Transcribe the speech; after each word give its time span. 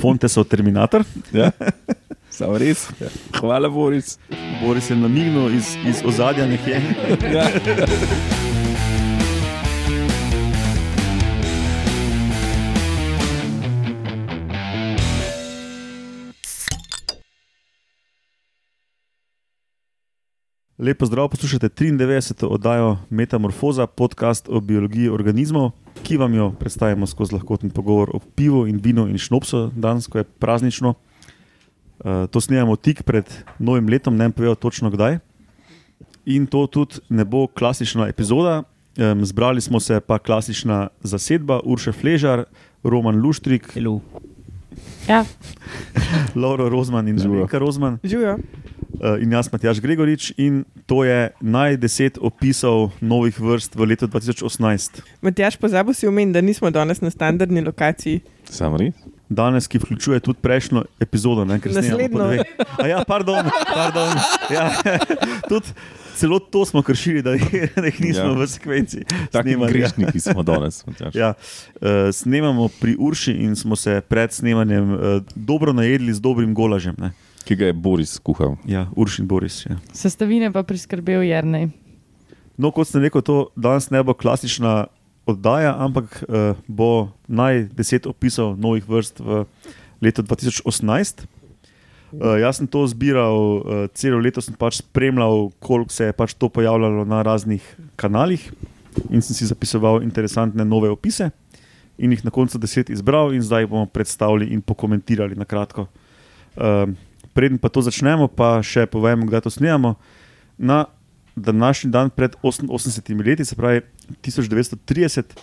fonte 0.00 0.28
so 0.28 0.44
Terminator. 0.44 1.04
Ja. 1.32 1.50
Samo 2.38 2.58
res. 2.58 2.88
Hvala, 3.40 3.68
Boris. 3.68 4.18
Boris 4.62 4.90
je 4.90 4.96
namignil 4.96 5.54
iz, 5.54 5.74
iz 5.86 6.02
ozadja 6.04 6.46
nekje. 6.46 6.82
Ja. 7.34 7.48
Lepo 20.78 21.06
zdrav, 21.06 21.28
poslušate 21.28 21.68
93. 21.68 22.46
oddajo 22.46 22.98
Metamorfoza, 23.10 23.86
podcast 23.86 24.48
o 24.48 24.60
biologiji 24.60 25.08
organizmov, 25.08 25.70
ki 26.08 26.16
vam 26.16 26.32
jo 26.34 26.46
predstavimo 26.56 27.06
skozi 27.06 27.34
lahkoten 27.36 27.70
pogovor 27.70 28.10
o 28.16 28.18
pivu 28.18 28.64
in 28.66 28.80
vinu 28.80 29.04
in 29.12 29.18
šnopsu, 29.20 29.66
danes, 29.76 30.06
ko 30.08 30.22
je 30.22 30.24
praznično. 30.24 30.94
Uh, 31.98 32.24
to 32.32 32.40
snemamo 32.40 32.76
tik 32.80 33.02
pred 33.04 33.28
novim 33.58 33.90
letom, 33.92 34.16
ne 34.16 34.24
vem, 34.24 34.32
povedal 34.32 34.56
točno 34.56 34.88
kdaj. 34.90 35.18
In 36.24 36.46
to 36.48 36.64
tudi 36.66 37.02
ne 37.12 37.26
bo 37.28 37.44
klasična 37.46 38.08
epizoda. 38.08 38.62
Um, 38.96 39.24
zbrali 39.24 39.60
smo 39.60 39.80
se 39.80 40.00
pa 40.00 40.18
klasična 40.18 40.88
zasedba, 41.04 41.60
Urša 41.64 41.92
Fležar, 41.92 42.44
Roman 42.82 43.20
Luštrik, 43.20 43.68
Hello. 43.74 44.00
Ja, 45.08 45.24
Lauro 46.42 46.68
Rozman 46.68 47.08
in. 47.08 47.18
Žuželka 47.18 47.58
Rozman. 47.58 47.98
živijo. 48.04 48.38
Uh, 48.90 49.20
in 49.20 49.32
jaz, 49.32 49.52
Matjaš 49.52 49.80
Gregorič, 49.80 50.32
in 50.36 50.62
to 50.86 51.04
je 51.04 51.30
naj 51.40 51.76
deset 51.76 52.16
opisov 52.18 52.90
novih 53.00 53.36
vrst 53.36 53.76
v 53.76 53.84
letu 53.84 54.06
2018. 54.06 55.02
Matjaš, 55.20 55.56
pozabil 55.56 55.94
si 55.94 56.06
omeniti, 56.06 56.32
da 56.32 56.40
nismo 56.40 56.70
danes 56.70 57.00
na 57.00 57.10
standardni 57.10 57.60
lokaciji. 57.60 58.20
Samo 58.44 58.76
res. 58.76 58.94
Danes, 59.28 59.68
ki 59.68 59.78
vključuje 59.78 60.20
tudi 60.20 60.40
prejšnjo 60.40 60.86
epizodo, 60.98 61.44
ne, 61.44 61.60
ker 61.60 61.68
snemamo 61.70 62.08
po 62.08 62.18
Naslednjo. 62.18 62.24
dve. 62.24 62.44
A 62.78 62.86
Ja, 62.88 63.04
pardon, 63.04 63.44
pardon. 63.68 64.16
Ja, 64.48 64.72
tudi 65.50 65.66
celo 66.16 66.38
to 66.40 66.64
smo 66.64 66.82
kršili, 66.82 67.22
da 67.22 67.30
jih, 67.32 67.44
da 67.76 67.84
jih 67.84 68.00
nismo 68.00 68.24
Ja. 68.24 68.32
v 68.32 68.46
sekvenci. 68.46 69.04
Ja. 69.28 69.68
grešniki 69.68 70.20
smo 70.20 70.42
danes. 70.42 70.80
Matjaž. 70.86 71.14
Ja, 71.14 71.34
uh, 71.76 71.86
snemamo 72.08 72.68
pri 72.70 72.96
Urši 72.98 73.32
in 73.34 73.52
smo 73.52 73.76
se 73.76 74.00
pred 74.00 74.32
snemanjem 74.32 74.90
uh, 74.90 74.98
dobro 75.34 75.72
najedli 75.72 76.14
z 76.14 76.20
dobrim 76.20 76.54
golažem. 76.54 76.96
Ne. 76.98 77.12
Ki 77.48 77.56
ga 77.56 77.70
je 77.70 77.72
Boris 77.72 78.18
skuhal. 78.18 78.58
Ja, 78.68 78.84
Urš 78.92 79.22
in 79.22 79.28
Boris. 79.28 79.62
Ja. 79.64 79.78
Sestavine 79.96 80.52
pa 80.52 80.60
priskrbel 80.68 81.24
Jrnej. 81.24 81.70
No, 82.60 82.68
kot 82.74 82.90
sem 82.90 83.00
rekel, 83.00 83.24
to 83.24 83.48
danes 83.56 83.88
ne 83.88 84.02
bo 84.04 84.12
klasična 84.12 84.90
oddaja, 85.28 85.72
ampak 85.80 86.20
uh, 86.26 86.58
bo 86.68 87.08
naj 87.24 87.70
deset 87.72 88.04
opisov 88.10 88.56
novih 88.60 88.84
vrst 88.84 89.24
v 89.24 89.44
letu 90.04 90.24
2018. 90.24 91.24
Uh, 92.08 92.36
jaz 92.40 92.60
sem 92.60 92.68
to 92.68 92.84
zbiral, 92.88 93.40
uh, 93.64 93.82
celo 93.96 94.20
leto 94.20 94.44
sem 94.44 94.56
pač 94.56 94.82
spremljal, 94.82 95.48
koliko 95.60 95.92
se 95.92 96.08
je 96.08 96.16
pač 96.16 96.36
to 96.36 96.52
pojavljalo 96.52 97.08
na 97.08 97.24
raznih 97.24 97.64
kanalih 97.96 98.44
in 99.08 99.24
sem 99.24 99.36
si 99.36 99.48
zapisoval 99.48 100.02
interesantne 100.02 100.64
nove 100.68 100.90
opise 100.90 101.30
in 101.98 102.12
jih 102.12 102.24
na 102.24 102.32
koncu 102.34 102.58
deset 102.58 102.90
izbral 102.90 103.32
in 103.32 103.42
zdaj 103.44 103.68
bomo 103.68 103.86
predstavili 103.86 104.52
in 104.52 104.60
pokomentirali 104.60 105.36
na 105.36 105.44
kratko. 105.44 105.88
Uh, 106.56 106.90
preden 107.38 107.58
pa 107.62 107.70
to 107.70 107.86
začnemo, 107.86 108.26
pa 108.26 108.58
še 108.66 108.88
povem, 108.90 109.22
kdaj 109.30 109.46
to 109.46 109.50
snemamo. 109.54 109.94
Na 110.58 110.90
današnji 111.38 111.94
dan 111.94 112.10
pred 112.10 112.34
88 112.42 113.22
leti, 113.22 113.46
se 113.46 113.54
pravi 113.54 113.84
1930, 114.26 115.38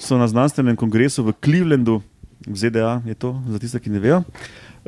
so 0.00 0.16
na 0.16 0.24
znanstvenem 0.24 0.72
kongresu 0.80 1.20
v 1.20 1.36
Clevelandu, 1.44 2.00
v 2.48 2.56
ZDA, 2.56 3.04
je 3.04 3.14
to 3.20 3.36
za 3.52 3.60
tiste, 3.60 3.76
ki 3.76 3.92
ne 3.92 4.00
vejo, 4.00 4.22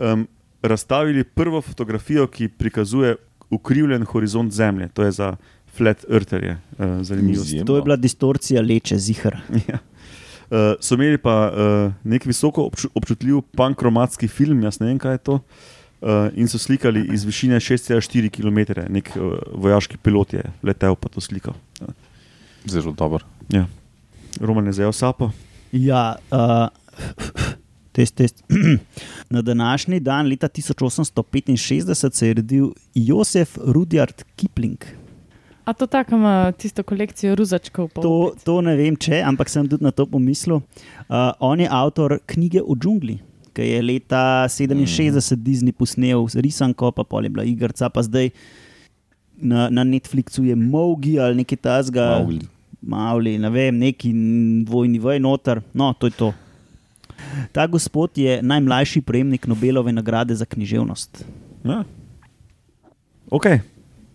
um, 0.00 0.24
razstavili 0.64 1.28
prvo 1.28 1.60
fotografijo, 1.60 2.24
ki 2.24 2.48
prikazuje 2.48 3.16
ukrivljen 3.52 4.08
horizont 4.08 4.52
Zemlje. 4.52 4.88
To 4.96 5.04
je 5.04 5.12
za 5.12 5.36
flat 5.76 6.08
eartherje, 6.08 6.56
uh, 6.56 7.04
zanimivost. 7.04 7.52
Izjemno. 7.52 7.68
To 7.68 7.76
je 7.76 7.84
bila 7.84 8.00
distorcija 8.00 8.64
leče, 8.64 8.96
zihar. 8.96 9.36
Ja. 9.68 9.84
Uh, 10.46 10.78
so 10.80 10.94
imeli 10.94 11.18
pa 11.18 11.50
uh, 11.50 11.92
nek 12.06 12.24
visoko 12.24 12.68
obču 12.70 12.86
občutljiv 12.94 13.40
pankromatski 13.58 14.28
film, 14.30 14.62
jaz 14.62 14.78
ne 14.78 14.86
vem, 14.86 14.98
kaj 15.02 15.18
je 15.18 15.24
to. 15.26 15.34
Uh, 15.42 15.76
in 16.34 16.48
so 16.48 16.58
slikali 16.58 17.06
iz 17.14 17.24
višine 17.24 17.60
6,4 17.60 18.30
km, 18.30 18.80
nek 18.92 19.10
uh, 19.16 19.36
vojaški 19.52 19.98
pilot 20.02 20.32
je 20.32 20.44
letel 20.62 20.94
pa 20.94 21.08
to 21.08 21.20
sliko. 21.20 21.54
Zelo 22.66 22.92
dober. 22.92 23.24
Ja. 23.48 23.66
Roman 24.40 24.66
je 24.66 24.72
zelo 24.72 24.92
sapo. 24.92 25.30
Ja, 25.72 26.16
uh, 26.30 26.68
test, 27.92 28.14
test. 28.14 28.44
Na 29.34 29.42
današnji 29.42 30.00
dan, 30.00 30.26
leta 30.26 30.48
1865, 30.48 32.10
se 32.12 32.28
je 32.28 32.34
rodil 32.34 32.70
Josef 32.94 33.58
Rudjard 33.64 34.22
Kipling. 34.36 34.84
A 35.64 35.72
to 35.72 35.86
tako 35.86 36.14
ima 36.14 36.52
tisto 36.52 36.82
kolekcijo 36.82 37.34
ruzačkov? 37.34 37.88
To, 37.88 38.34
to 38.44 38.60
ne 38.60 38.76
vem, 38.76 38.96
če, 38.96 39.18
ampak 39.26 39.50
sem 39.50 39.66
tudi 39.68 39.84
na 39.84 39.90
to 39.90 40.06
pomislil. 40.06 40.60
Uh, 41.08 41.32
on 41.40 41.60
je 41.60 41.66
avtor 41.70 42.18
knjige 42.26 42.62
o 42.62 42.76
džungli. 42.78 43.18
Ki 43.56 43.64
je 43.70 43.80
leta 43.82 44.44
67 44.52 45.40
Disney 45.40 45.72
posnel 45.72 46.26
z 46.28 46.44
risanko, 46.44 46.92
pa 46.92 47.06
pol 47.08 47.24
je 47.24 47.32
bila 47.32 47.46
igrica, 47.48 47.88
pa 47.88 48.04
zdaj 48.04 48.28
na, 49.36 49.70
na 49.72 49.84
Netflixu 49.84 50.44
je 50.44 50.56
Mogi 50.56 51.16
ali 51.20 51.40
nekaj 51.40 51.60
tasga. 51.64 52.10
Mowgli. 52.20 52.44
Mavli, 52.86 53.38
ne 53.40 53.50
vem, 53.50 53.78
neki 53.80 54.12
vojni 54.68 55.00
voj 55.02 55.18
noter. 55.18 55.62
No, 55.74 55.90
to 55.96 56.06
je 56.06 56.14
to. 56.14 56.28
Ta 57.52 57.66
gospod 57.66 58.18
je 58.18 58.38
najmlajši 58.42 59.00
prejemnik 59.00 59.46
Nobelove 59.46 59.92
nagrade 59.92 60.34
za 60.34 60.44
književnost. 60.44 61.24
Ja. 61.64 61.82
Ok, 63.30 63.46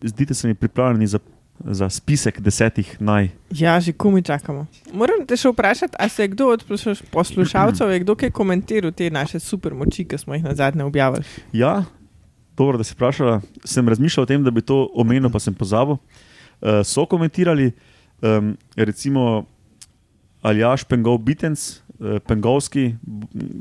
zdite 0.01 0.33
se 0.33 0.47
mi 0.47 0.53
pripravljeni 0.53 1.07
za, 1.07 1.19
za 1.65 1.89
spisek 1.89 2.41
desetih 2.41 2.97
naj. 3.01 3.29
Ja, 3.51 3.79
že 3.79 3.93
kumi 3.93 4.21
čakamo. 4.23 4.65
Moram 4.93 5.25
te 5.27 5.37
še 5.37 5.49
vprašati, 5.49 5.95
ali 5.99 6.09
se 6.09 6.23
je 6.23 6.27
kdo 6.27 6.47
od 6.53 6.65
posluš- 6.67 7.03
poslušalcev, 7.11 7.91
je 7.91 7.99
kdo 7.99 8.15
kaj 8.15 8.31
komentiral 8.31 8.91
te 8.91 9.09
naše 9.09 9.39
super 9.39 9.73
moči, 9.73 10.05
ki 10.05 10.17
smo 10.17 10.33
jih 10.33 10.43
na 10.43 10.55
zadnje 10.55 10.83
objavili? 10.83 11.23
Ja, 11.53 11.83
dobro, 12.57 12.77
da 12.77 12.83
si 12.83 12.93
vprašala. 12.93 13.41
Sem 13.65 13.89
razmišljal 13.89 14.23
o 14.23 14.29
tem, 14.29 14.43
da 14.43 14.51
bi 14.51 14.61
to 14.61 14.89
omenil, 14.95 15.29
pa 15.29 15.39
sem 15.39 15.53
pozabil. 15.53 15.97
Uh, 16.61 16.81
so 16.85 17.05
komentirali, 17.05 17.71
um, 18.21 18.57
recimo 18.75 19.45
Aljaš 20.41 20.83
Pengov 20.83 21.17
Bitens, 21.17 21.81
uh, 21.99 22.19
Pengovski, 22.27 22.95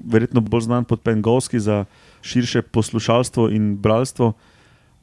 verjetno 0.04 0.40
bolj 0.40 0.68
znan 0.68 0.84
pod 0.84 1.00
Pengovski 1.00 1.60
za 1.60 1.84
širše 2.22 2.62
poslušalstvo 2.62 3.48
in 3.50 3.76
bralstvo. 3.76 4.32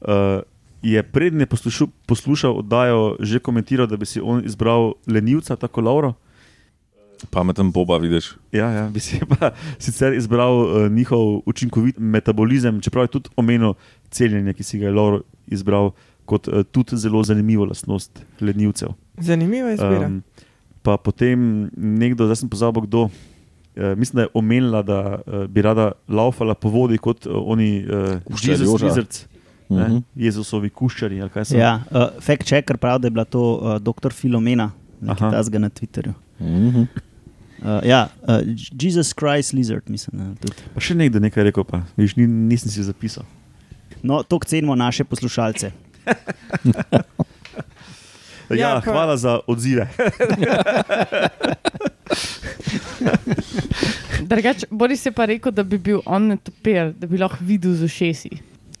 Uh, 0.00 0.42
je 0.82 1.02
prednje 1.02 1.46
poslušal, 1.46 1.88
poslušal 2.06 2.58
oddajo, 2.58 3.16
že 3.20 3.38
komentiral, 3.38 3.86
da 3.86 3.96
bi 3.96 4.06
si 4.06 4.20
on 4.20 4.44
izbral 4.44 4.92
lenivca, 5.06 5.56
tako 5.56 5.80
Lauro. 5.80 6.14
Pameten 7.30 7.72
Boba, 7.72 7.98
vidiš. 7.98 8.36
Ja, 8.52 8.70
ja, 8.70 8.88
bi 8.88 9.00
si 9.00 9.18
pa 9.26 9.50
sicer 9.78 10.14
izbral 10.14 10.54
uh, 10.54 10.92
njihov 10.92 11.42
učinkovit 11.46 11.98
metabolizem, 11.98 12.80
čeprav 12.80 13.04
je 13.04 13.08
tudi 13.18 13.30
omenil 13.36 13.74
celjenje, 14.10 14.54
ki 14.54 14.62
si 14.62 14.78
ga 14.78 14.86
je 14.86 14.94
Lauro 14.94 15.20
izbral 15.46 15.90
kot 16.24 16.48
uh, 16.48 16.62
tudi 16.62 16.96
zelo 16.96 17.22
zanimivo 17.24 17.64
lastnost 17.64 18.22
lenivcev. 18.40 18.94
Zanimiva 19.18 19.72
izbira. 19.72 20.06
Um, 20.06 20.22
pa 20.82 20.96
potem 20.96 21.70
nekdo, 21.76 22.28
zdaj 22.30 22.44
sem 22.44 22.48
pozabil, 22.48 22.86
kdo. 22.86 23.08
Uh, 23.08 23.98
mislim, 23.98 24.16
da 24.16 24.22
je 24.22 24.34
omenila, 24.34 24.82
da 24.82 25.00
uh, 25.18 25.46
bi 25.46 25.62
rada 25.62 25.92
laufala 26.08 26.54
po 26.54 26.70
vodi 26.70 26.98
kot 26.98 27.26
uh, 27.26 27.34
oni 27.34 27.82
uh, 27.82 28.38
Jezus 28.42 28.68
Joža. 28.68 29.02
Lizards, 29.70 29.88
Mhm. 29.88 29.94
ne, 29.94 30.02
Jezusovi 30.16 30.70
kuščari. 30.70 31.16
Ja, 31.50 31.82
uh, 31.90 32.20
fact 32.20 32.44
checker 32.44 32.76
pravi, 32.76 33.00
da 33.00 33.06
je 33.06 33.10
bila 33.12 33.24
to 33.24 33.40
uh, 33.54 33.78
dr. 33.78 34.10
Filomena, 34.10 34.70
nekaj 35.00 35.30
tasga 35.30 35.58
na 35.58 35.68
Twitterju. 35.70 36.14
Mhm. 36.40 36.82
Uh, 37.58 37.80
ja, 37.84 38.08
uh, 38.22 38.38
Jesus 38.72 39.12
Christ 39.12 39.52
Lizard, 39.52 39.82
mislim. 39.86 40.18
Da, 40.18 40.40
tudi. 40.40 40.62
Pa 40.74 40.80
še 40.80 40.94
nekdo 40.94 41.18
nekaj 41.18 41.44
rekel, 41.44 41.64
pa 41.64 41.82
Viš, 41.96 42.14
ni, 42.16 42.26
nisem 42.26 42.70
si 42.70 42.82
zapisal. 42.82 43.24
no, 44.02 44.22
to 44.22 44.38
cenimo 44.40 44.74
naše 44.74 45.04
poslušalce. 45.04 45.72
Ja, 46.06 47.02
Ja, 48.50 48.56
ja 48.56 48.80
pa- 48.80 48.88
hvala 48.88 49.16
za 49.16 49.40
odzive. 49.46 49.88
Drugač, 54.22 54.64
Boris 54.70 55.02
je 55.02 55.12
pa 55.12 55.24
rekel, 55.24 55.52
da 55.52 55.62
bi 55.62 55.78
bil 55.78 56.00
on 56.06 56.28
netopir, 56.28 56.92
da 56.92 57.06
bi 57.06 57.18
lahko 57.18 57.36
videl 57.42 57.74
z 57.74 57.84
ušesi. 57.84 58.30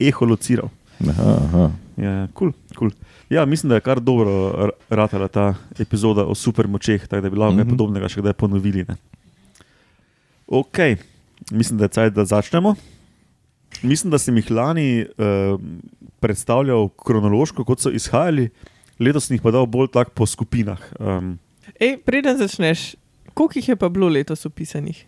Eholociral. 0.00 0.70
Aha, 1.06 1.34
aha. 1.44 1.70
Ja, 1.98 2.28
cool, 2.38 2.52
cool. 2.78 2.90
ja, 3.30 3.44
mislim, 3.46 3.68
da 3.68 3.74
je 3.74 3.80
kar 3.86 4.00
dobro 4.00 4.70
ratala 4.90 5.28
ta 5.28 5.54
epizoda 5.78 6.24
o 6.24 6.34
supermočeh, 6.34 7.06
tako 7.06 7.22
da 7.22 7.30
bi 7.30 7.36
lahko 7.36 7.52
mm 7.52 7.56
-hmm. 7.56 7.60
Mhm. 7.60 7.68
nekaj 7.68 7.76
podobnega 7.78 8.08
še 8.08 8.20
kdaj 8.20 8.32
ponovili. 8.32 8.84
Ne? 8.88 8.96
Ok, 10.46 10.78
mislim, 11.50 11.78
da 11.78 11.84
je 11.84 11.88
čas, 11.88 12.12
da 12.12 12.24
začnemo. 12.24 12.74
Mislim, 13.82 14.10
da 14.10 14.18
sem 14.18 14.36
jih 14.36 14.50
lani 14.50 15.06
uh, 15.06 15.60
predstavljal 16.20 16.88
kronološko, 16.88 17.64
kot 17.64 17.80
so 17.80 17.90
izhajali, 17.90 18.50
letos 18.98 19.26
sem 19.26 19.34
jih 19.34 19.42
pa 19.42 19.50
dal 19.50 19.66
bolj 19.66 19.88
tako 19.92 20.10
po 20.10 20.26
skupinah. 20.26 20.80
Um, 21.00 21.38
Ej, 21.80 21.98
preden 22.04 22.38
začneš, 22.38 22.94
koliko 23.34 23.58
jih 23.58 23.68
je 23.68 23.76
pa 23.76 23.88
bilo 23.88 24.08
letos 24.08 24.46
upisanih? 24.46 25.06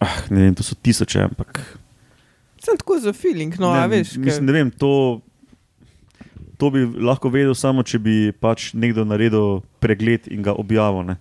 ah, 0.00 0.24
ne 0.30 0.48
vem, 0.48 0.54
to 0.56 0.64
so 0.64 0.74
tisoče, 0.74 1.20
ampak 1.28 1.60
Sem 2.60 2.76
tako 2.76 2.98
za 3.00 3.12
feeling, 3.12 3.54
no, 3.58 3.70
a 3.72 3.86
veš. 3.88 4.16
Mislim, 4.20 4.46
ne 4.46 4.52
vem, 4.52 4.70
to, 4.70 5.20
to 6.60 6.70
bi 6.70 6.84
lahko 6.84 7.30
vedel 7.32 7.54
samo, 7.56 7.82
če 7.82 7.98
bi 7.98 8.14
pač 8.36 8.72
nekdo 8.76 9.04
naredil 9.04 9.62
pregled 9.80 10.28
in 10.28 10.42
ga 10.44 10.52
objavil. 10.52 11.06
Ne. 11.08 11.16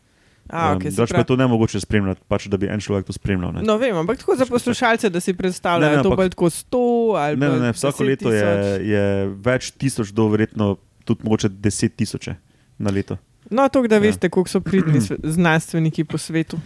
A, 0.50 0.72
Um, 0.74 0.80
okay, 0.80 0.90
se 0.90 0.98
drugače 0.98 1.14
pa 1.14 1.20
je 1.22 1.26
to 1.30 1.36
ne 1.36 1.46
mogoče 1.48 1.80
spremljati, 1.80 2.22
pač, 2.28 2.48
da 2.50 2.58
bi 2.58 2.66
en 2.66 2.82
človek 2.82 3.06
to 3.06 3.14
spremljal. 3.14 3.52
Ne. 3.54 3.62
No, 3.62 3.78
vem, 3.78 3.94
ampak 3.96 4.18
tako 4.18 4.34
za 4.36 4.48
poslušalce, 4.50 5.10
da 5.10 5.20
si 5.22 5.34
predstavljajo, 5.34 5.92
Ne, 5.92 5.98
ne, 5.98 6.04
to 6.04 6.16
bolj 6.18 6.32
tako 6.34 6.50
100 6.50 6.80
ali 7.22 7.38
Ne, 7.38 7.50
ne, 7.50 7.60
ne, 7.60 7.72
vsako 7.72 8.04
10 8.04 8.08
leto 8.08 8.32
je, 8.34 8.48
je 8.90 9.04
več 9.46 9.72
tisoč, 9.78 10.10
do 10.10 10.26
verjetno 10.28 10.72
tudi 11.06 11.22
mogoče 11.24 11.50
deset 11.54 11.94
tisoče 11.96 12.34
na 12.78 12.90
leto. 12.90 13.18
No, 13.50 13.68
to, 13.70 13.86
da 13.86 13.96
Ja. 13.96 14.02
veste, 14.02 14.30
koliko 14.30 14.50
so 14.50 14.60
pridni 14.62 15.00
znanstveniki 15.38 16.04
po 16.04 16.18
svetu. 16.18 16.58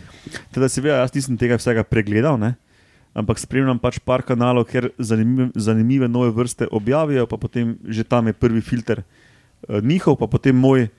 Teda, 0.55 0.71
seveda, 0.71 1.03
jaz 1.03 1.11
nisem 1.13 1.35
tega 1.37 1.59
vsega 1.59 1.83
pregledal, 1.83 2.39
ne? 2.39 2.55
Ampak 3.13 3.39
spremljam 3.39 3.80
pač 3.80 4.00
par 4.01 4.24
kanalov, 4.25 4.65
ker 4.69 4.89
zanimive, 4.98 5.51
zanimive 5.56 6.10
nove 6.10 6.33
vrste 6.33 6.68
objavijo, 6.71 7.27
pa 7.30 7.38
potem 7.38 7.77
že 7.86 8.04
tam 8.04 8.27
je 8.27 8.33
prvi 8.33 8.62
filter 8.62 9.04
uh, 9.04 9.80
njihov, 9.81 10.18
pa 10.18 10.27
potem 10.27 10.57
moj, 10.57 10.89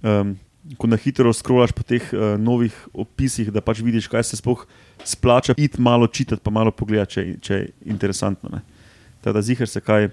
um, 0.00 0.34
ko 0.78 0.88
na 0.88 0.96
hitro 0.96 1.32
skrolaš 1.32 1.74
po 1.76 1.84
teh 1.84 2.02
uh, 2.12 2.34
novih 2.40 2.72
opisih, 2.94 3.52
da 3.52 3.60
pač 3.60 3.84
vidiš, 3.84 4.08
kaj 4.08 4.24
se 4.24 4.40
sploh 4.40 4.64
splača, 5.04 5.56
id 5.60 5.76
malo 5.78 6.08
čitati, 6.08 6.42
pa 6.42 6.50
malo 6.50 6.72
pogledati, 6.72 7.12
če, 7.12 7.22
če 7.44 7.54
je 7.54 7.68
interesantno. 7.92 8.48
ne. 8.52 8.64
Tako 9.20 9.36
da 9.36 9.44
zihar 9.44 9.68
se 9.68 9.80
kaj 9.80 10.08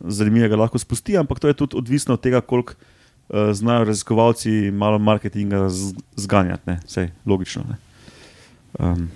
zanimivega 0.00 0.56
lahko 0.58 0.80
spusti, 0.80 1.14
ampak 1.18 1.38
to 1.38 1.48
je 1.48 1.54
tudi 1.54 1.76
odvisno 1.76 2.16
od 2.16 2.22
tega, 2.24 2.40
koliko 2.40 2.72
uh, 2.74 3.52
znajo 3.52 3.84
raziskovalci 3.84 4.72
malo 4.72 4.98
marketinga 4.98 5.68
zganjati, 6.16 6.70
ne? 6.70 6.80
vse 6.86 7.10
logično. 7.26 7.68
Ne? 7.68 7.76
Um, 8.80 9.10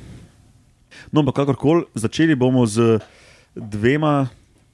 no, 1.13 1.21
ampak 1.21 1.43
kakorkoli, 1.43 1.87
začeli 1.95 2.37
bomo 2.39 2.67
z 2.67 2.99
dvema 3.55 4.29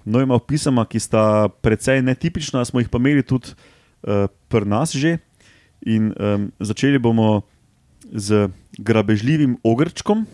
novima 0.05 0.37
opisama, 0.37 0.85
ki 0.85 1.01
sta 1.01 1.49
precej 1.65 2.03
netipična, 2.05 2.65
smo 2.65 2.83
jih 2.83 2.91
pa 2.93 3.01
imeli 3.01 3.25
tudi 3.25 3.55
uh, 4.05 4.27
pri 4.49 4.69
nas 4.69 4.93
že. 4.93 5.19
In 5.85 6.13
um, 6.17 6.49
začeli 6.61 6.99
bomo 6.99 7.43
z 8.13 8.49
grabežljivim 8.79 9.59
ogrčkom, 9.65 10.25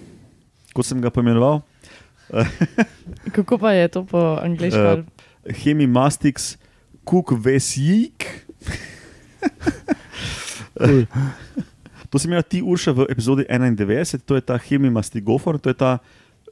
kot 0.75 0.87
sem 0.87 1.03
ga 1.03 1.11
pomenoval, 1.11 1.63
Kako 3.35 3.59
pa 3.59 3.73
je 3.73 3.89
to 3.89 4.05
po 4.05 4.39
angliško? 4.43 4.79
Eh, 4.79 5.55
Hemimastix 5.65 6.57
kukvesjik. 7.05 8.47
Cool. 10.79 11.05
To 12.11 12.19
si 12.19 12.27
imel 12.27 12.43
ti, 12.43 12.59
Urša, 12.63 12.93
v 12.93 13.07
epizodi 13.07 13.47
91, 13.47 14.27
to 14.27 14.35
je 14.35 14.43
ta 14.43 14.59
hemimastigofor, 14.59 15.63
to 15.63 15.71
je, 15.71 15.77
ta, 15.79 15.99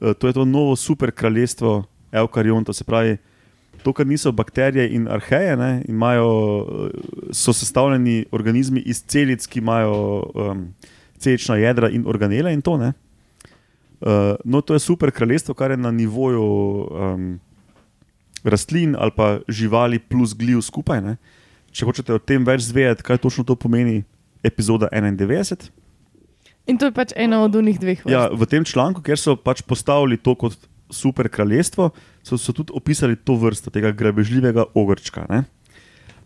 eh, 0.01 0.15
to, 0.15 0.27
je 0.27 0.33
to 0.33 0.45
novo 0.47 0.75
super 0.75 1.11
kraljestvo 1.11 1.83
eukarionta. 2.11 2.73
Se 2.73 2.87
pravi, 2.87 3.17
to, 3.83 3.93
kar 3.93 4.07
niso 4.07 4.31
bakterije 4.31 4.87
in 4.95 5.07
arheje, 5.11 5.57
ne, 5.59 5.83
imajo, 5.87 6.29
eh, 6.63 7.33
so 7.35 7.53
sestavljeni 7.53 8.25
organizmi 8.31 8.79
iz 8.79 9.03
celic, 9.03 9.47
ki 9.47 9.59
imajo 9.59 10.23
um, 10.33 10.73
celična 11.19 11.55
jedra 11.59 11.89
in 11.89 12.07
organele 12.07 12.53
in 12.53 12.61
to. 12.61 12.77
Ne. 12.77 12.93
Uh, 13.99 14.39
no, 14.45 14.61
to 14.61 14.73
je 14.73 14.79
super 14.79 15.11
kraljestvo, 15.11 15.53
kar 15.53 15.71
je 15.71 15.77
na 15.77 15.91
nivoju 15.91 16.43
um, 16.87 17.39
rastlin 18.43 18.95
ali 18.95 19.11
pa 19.15 19.39
živali 19.47 19.99
plus 19.99 20.35
gljiv 20.35 20.61
skupaj. 20.61 21.01
Ne. 21.01 21.17
Če 21.71 21.85
hočete 21.85 22.15
o 22.15 22.19
tem 22.19 22.45
več 22.47 22.63
zvedeti, 22.71 23.03
kaj 23.03 23.19
točno 23.19 23.43
to 23.43 23.55
pomeni, 23.59 24.03
epizoda 24.43 24.89
91. 24.91 25.69
In 26.69 26.77
to 26.77 26.89
je 26.89 26.93
pač 26.93 27.13
ena 27.17 27.41
od 27.41 27.55
unih 27.55 27.79
dveh 27.81 28.03
vrst. 28.05 28.13
Ja, 28.13 28.29
v 28.29 28.45
tem 28.45 28.65
članku, 28.65 29.01
ker 29.01 29.17
so 29.17 29.33
pač 29.33 29.63
postavili 29.65 30.19
to 30.21 30.35
kot 30.37 30.57
super 30.89 31.29
kraljestvo, 31.29 31.89
so, 32.25 32.37
so 32.37 32.53
tudi 32.53 32.73
opisali 32.75 33.17
to 33.17 33.37
vrsto 33.37 33.73
tega 33.73 33.91
grabežljivega 33.93 34.69
ogrčka. 34.77 35.25
Ne. 35.29 35.43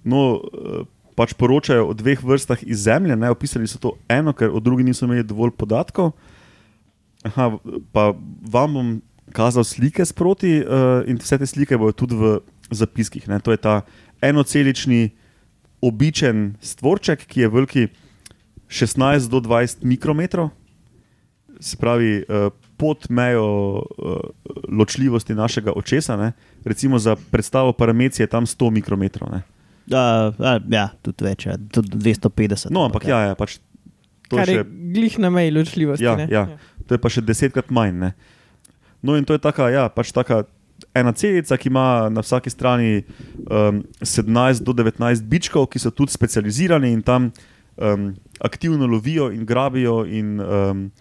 No, 0.04 0.44
eh, 0.44 0.84
pač 1.16 1.36
poročajo 1.38 1.88
o 1.92 1.96
dveh 1.96 2.20
vrstah 2.20 2.60
iz 2.66 2.84
zemlje, 2.88 3.16
ne. 3.16 3.32
opisali 3.32 3.68
so 3.68 3.80
to 3.80 3.96
eno, 4.12 4.34
ker 4.34 4.52
o 4.52 4.60
drugi 4.60 4.84
niso 4.84 5.06
imeli 5.06 5.24
dovolj 5.24 5.56
podatkov. 5.56 6.12
Aha, 7.24 7.54
pa 7.96 8.12
vam 8.44 8.74
bom 8.76 8.88
kazal 9.32 9.64
slike 9.64 10.04
sproti 10.06 10.60
uh, 10.60 11.06
in 11.08 11.16
vse 11.22 11.40
te 11.40 11.48
slike 11.48 11.78
bodo 11.80 11.96
tudi 11.96 12.18
v 12.20 12.42
zapiskih. 12.68 13.30
Ne. 13.32 13.40
To 13.40 13.56
je 13.56 13.62
ta 13.62 13.82
enocelični, 14.20 15.14
običen 15.84 16.56
stvorček, 16.64 17.24
ki 17.28 17.46
je 17.46 17.52
veliki 17.52 17.88
16 18.74 19.30
do 19.30 19.38
20 19.38 19.86
mikrometrov, 19.86 20.50
se 21.60 21.78
pravi 21.78 22.24
uh, 22.26 22.50
pod 22.78 23.06
mejo 23.10 23.46
uh, 23.76 24.18
ločljivosti 24.68 25.36
našega 25.36 25.72
očesa. 25.76 26.18
Ne. 26.18 26.32
Recimo 26.66 27.00
za 27.00 27.16
predstavo 27.32 27.74
parameci 27.74 28.24
je 28.24 28.28
tam 28.28 28.46
100 28.46 28.72
mikrometrov. 28.72 29.30
Ne. 29.32 29.44
Uh, 29.94 30.34
ja, 30.72 30.90
tudi 31.02 31.26
več, 31.28 31.46
ja, 31.46 31.58
tudi 31.72 31.98
250. 31.98 32.74
No, 32.74 32.88
ampak 32.88 33.06
ja, 33.08 33.20
ja 33.30 33.38
pač 33.38 33.60
to 34.28 34.40
Kar 34.40 34.50
je 34.50 34.56
je 34.56 34.64
še 34.64 34.68
glih 34.96 35.20
na 35.22 35.30
meji 35.30 35.54
ločljivosti. 35.54 36.06
Ja, 36.06 36.16
ne? 36.18 36.28
ja. 36.32 36.48
to 36.88 36.98
je 36.98 37.02
pa 37.04 37.12
še 37.14 37.22
desetkrat 37.22 37.70
manj. 37.70 37.94
Ne? 38.00 38.12
No, 39.04 39.18
in 39.20 39.28
to 39.28 39.38
je 39.38 39.44
taka, 39.44 39.70
ja, 39.70 39.86
pač 39.94 40.14
taka 40.16 40.44
ena 40.98 41.14
celica, 41.16 41.58
ki 41.60 41.70
ima 41.70 42.10
na 42.10 42.24
vsaki 42.24 42.50
strani 42.50 43.04
um, 43.46 43.84
17 44.02 44.64
do 44.66 44.74
19 44.76 45.28
bičkov, 45.30 45.70
ki 45.72 45.82
so 45.84 45.92
tudi 45.94 46.16
specializirani 46.16 46.94
in 46.96 47.04
tam 47.06 47.30
um, 47.78 48.14
aktivno 48.40 48.88
lovijo 48.88 49.32
in 49.32 49.46
grabijo. 49.46 50.06
In, 50.06 50.40
um, 50.42 50.92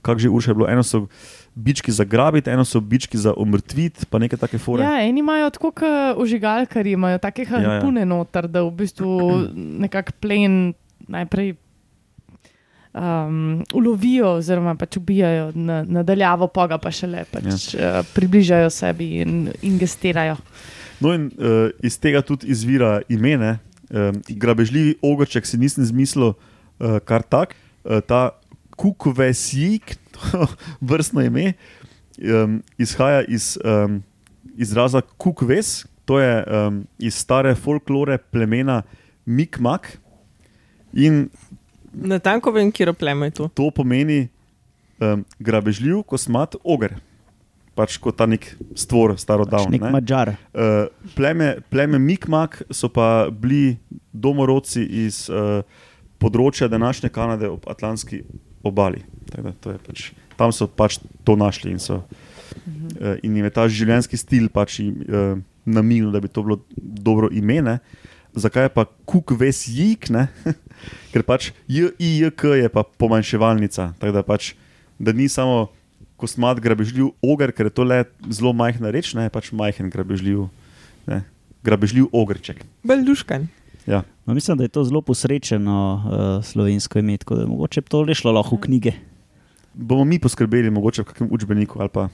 Kako 0.00 0.18
že 0.18 0.28
urše 0.32 0.50
je 0.50 0.54
bilo, 0.54 0.64
eno 0.68 0.82
so 0.82 1.06
bički 1.54 1.92
za 1.92 2.04
grabiti, 2.04 2.50
eno 2.50 2.64
so 2.64 2.80
bički 2.80 3.18
za 3.18 3.34
umrtviti, 3.36 4.06
pa 4.08 4.18
nekaj 4.18 4.38
take 4.38 4.58
fore. 4.58 4.84
Ja, 4.84 5.02
eni 5.04 5.20
imajo 5.20 5.50
tako 5.50 5.70
kot 5.76 6.16
užigalkari, 6.16 6.92
imajo 6.96 7.18
take 7.18 7.44
harpune 7.44 8.00
ja, 8.00 8.04
ja. 8.04 8.08
noter, 8.08 8.48
da 8.48 8.62
v 8.62 8.70
bistvu 8.70 9.18
nekako 9.54 10.12
plen 10.20 10.72
najprej 11.08 11.52
um, 12.94 13.64
ulovijo, 13.74 14.34
oziroma 14.40 14.74
pač 14.74 14.96
ubijajo 14.96 15.52
na, 15.54 15.82
nadaljavo, 15.84 16.48
pa 16.48 16.66
ga 16.66 16.78
pa 16.78 16.90
šele 16.90 17.24
pač, 17.30 17.74
ja. 17.74 18.00
uh, 18.00 18.06
približajo 18.14 18.70
sebi 18.70 19.12
in 19.20 19.50
ingestirajo. 19.62 20.36
No, 21.00 21.14
in 21.14 21.30
uh, 21.36 21.70
iz 21.82 21.98
tega 22.00 22.22
tudi 22.22 22.50
izvira 22.52 23.00
imene. 23.08 23.58
Um, 23.90 24.22
grabežljivi 24.28 24.94
ogrček 25.02 25.46
si 25.46 25.58
nisem 25.58 25.84
zmislil 25.84 26.32
uh, 26.32 26.98
kar 27.04 27.22
tak. 27.22 27.56
Uh, 27.82 27.98
ta 28.00 28.30
kukvesjik, 28.78 29.96
vrstno 30.90 31.24
ime, 31.26 31.52
um, 32.22 32.62
izhaja 32.78 33.24
iz 33.28 33.58
um, 33.64 34.02
izraza 34.56 35.02
kukves, 35.18 35.86
to 36.04 36.20
je 36.20 36.44
um, 36.44 36.86
iz 36.98 37.14
stare 37.14 37.54
folklore 37.54 38.18
plemena 38.18 38.82
Mikmak. 39.26 39.98
In 40.92 41.28
Na 41.92 42.18
tanko 42.18 42.52
vem, 42.54 42.70
kje 42.72 42.92
pleme 42.94 43.26
je 43.26 43.30
to. 43.30 43.48
to 43.54 43.70
pomeni 43.74 44.28
um, 45.00 45.24
grabežljiv 45.38 46.02
kosmat 46.06 46.54
oger. 46.64 46.94
Pač 47.80 47.96
kot 47.96 48.18
ta 48.20 48.26
nek 48.28 48.44
stvor, 48.76 49.14
Pač 49.16 49.24
starodavni. 49.24 49.78
nek 49.78 49.94
mačar. 49.94 50.34
Uh, 50.52 50.90
pleme, 51.16 51.54
pleme 51.72 51.96
Mikmak 51.96 52.60
so 52.68 52.90
pa 52.92 53.30
bili 53.32 53.78
domorodci 54.12 54.84
iz 55.06 55.24
uh, 55.32 55.64
področja 56.20 56.68
današnje 56.68 57.08
Kanade 57.14 57.48
ob 57.48 57.64
Atlantski 57.72 58.20
obali. 58.66 59.00
Da 59.32 59.54
Pač, 59.64 60.10
tam 60.36 60.52
so 60.52 60.68
pač 60.68 60.98
to 61.24 61.38
našli 61.40 61.72
in, 61.72 61.80
so, 61.80 62.02
uh, 62.04 63.16
in 63.24 63.40
jim 63.40 63.48
je 63.48 63.54
ta 63.56 63.64
življenjski 63.64 64.20
stil 64.20 64.52
pač 64.52 64.82
uh, 64.84 65.40
namenil, 65.64 66.12
da 66.12 66.20
bi 66.20 66.28
to 66.28 66.44
bilo 66.44 66.60
dobro 66.76 67.32
ime. 67.32 67.62
Ne? 67.64 67.78
Zakaj 68.36 68.68
je 68.68 68.76
pa 68.76 68.84
kuk 69.08 69.32
ves 69.40 69.64
jik? 69.72 70.12
ne? 70.12 70.28
Ker 71.16 71.24
pač 71.24 71.50
JIJK 71.64 72.44
je 72.60 72.68
pa 72.68 72.84
pomanjševalnica. 72.84 73.94
Tako 73.96 74.12
da, 74.12 74.22
pač, 74.26 74.52
da 75.00 75.16
ni 75.16 75.32
samo 75.32 75.70
kosmat 76.20 76.60
grabežljiv 76.62 77.12
oger, 77.24 77.52
ker 77.56 77.70
je 77.70 77.74
to 77.74 77.86
le 77.88 78.04
zelo 78.28 78.52
majhna 78.56 78.92
reč, 78.92 79.14
ne 79.16 79.28
pač 79.32 79.50
majhen 79.56 79.88
grabežljiv, 79.92 80.46
ne, 81.08 81.22
grabežljiv 81.66 82.10
ogrček. 82.12 82.62
Belduškan. 82.86 83.48
Ja. 83.88 84.02
No, 84.26 84.34
mislim, 84.36 84.58
da 84.60 84.64
je 84.64 84.74
to 84.76 84.84
zelo 84.84 85.00
posrečeno 85.02 85.78
uh, 85.96 86.44
slovensko 86.44 87.00
ime, 87.00 87.16
tako 87.18 87.40
da 87.40 87.46
mogoče 87.46 87.82
to 87.88 88.02
le 88.04 88.14
šlo 88.14 88.32
lahko 88.36 88.60
v 88.60 88.66
knjige. 88.68 88.92
Bomo 89.74 90.04
mi 90.04 90.20
poskrbeli, 90.20 90.70
mogoče 90.70 91.02
v 91.02 91.08
kakšnem 91.08 91.32
učbeniku 91.32 91.80
ali 91.80 91.88
pa 91.88 92.08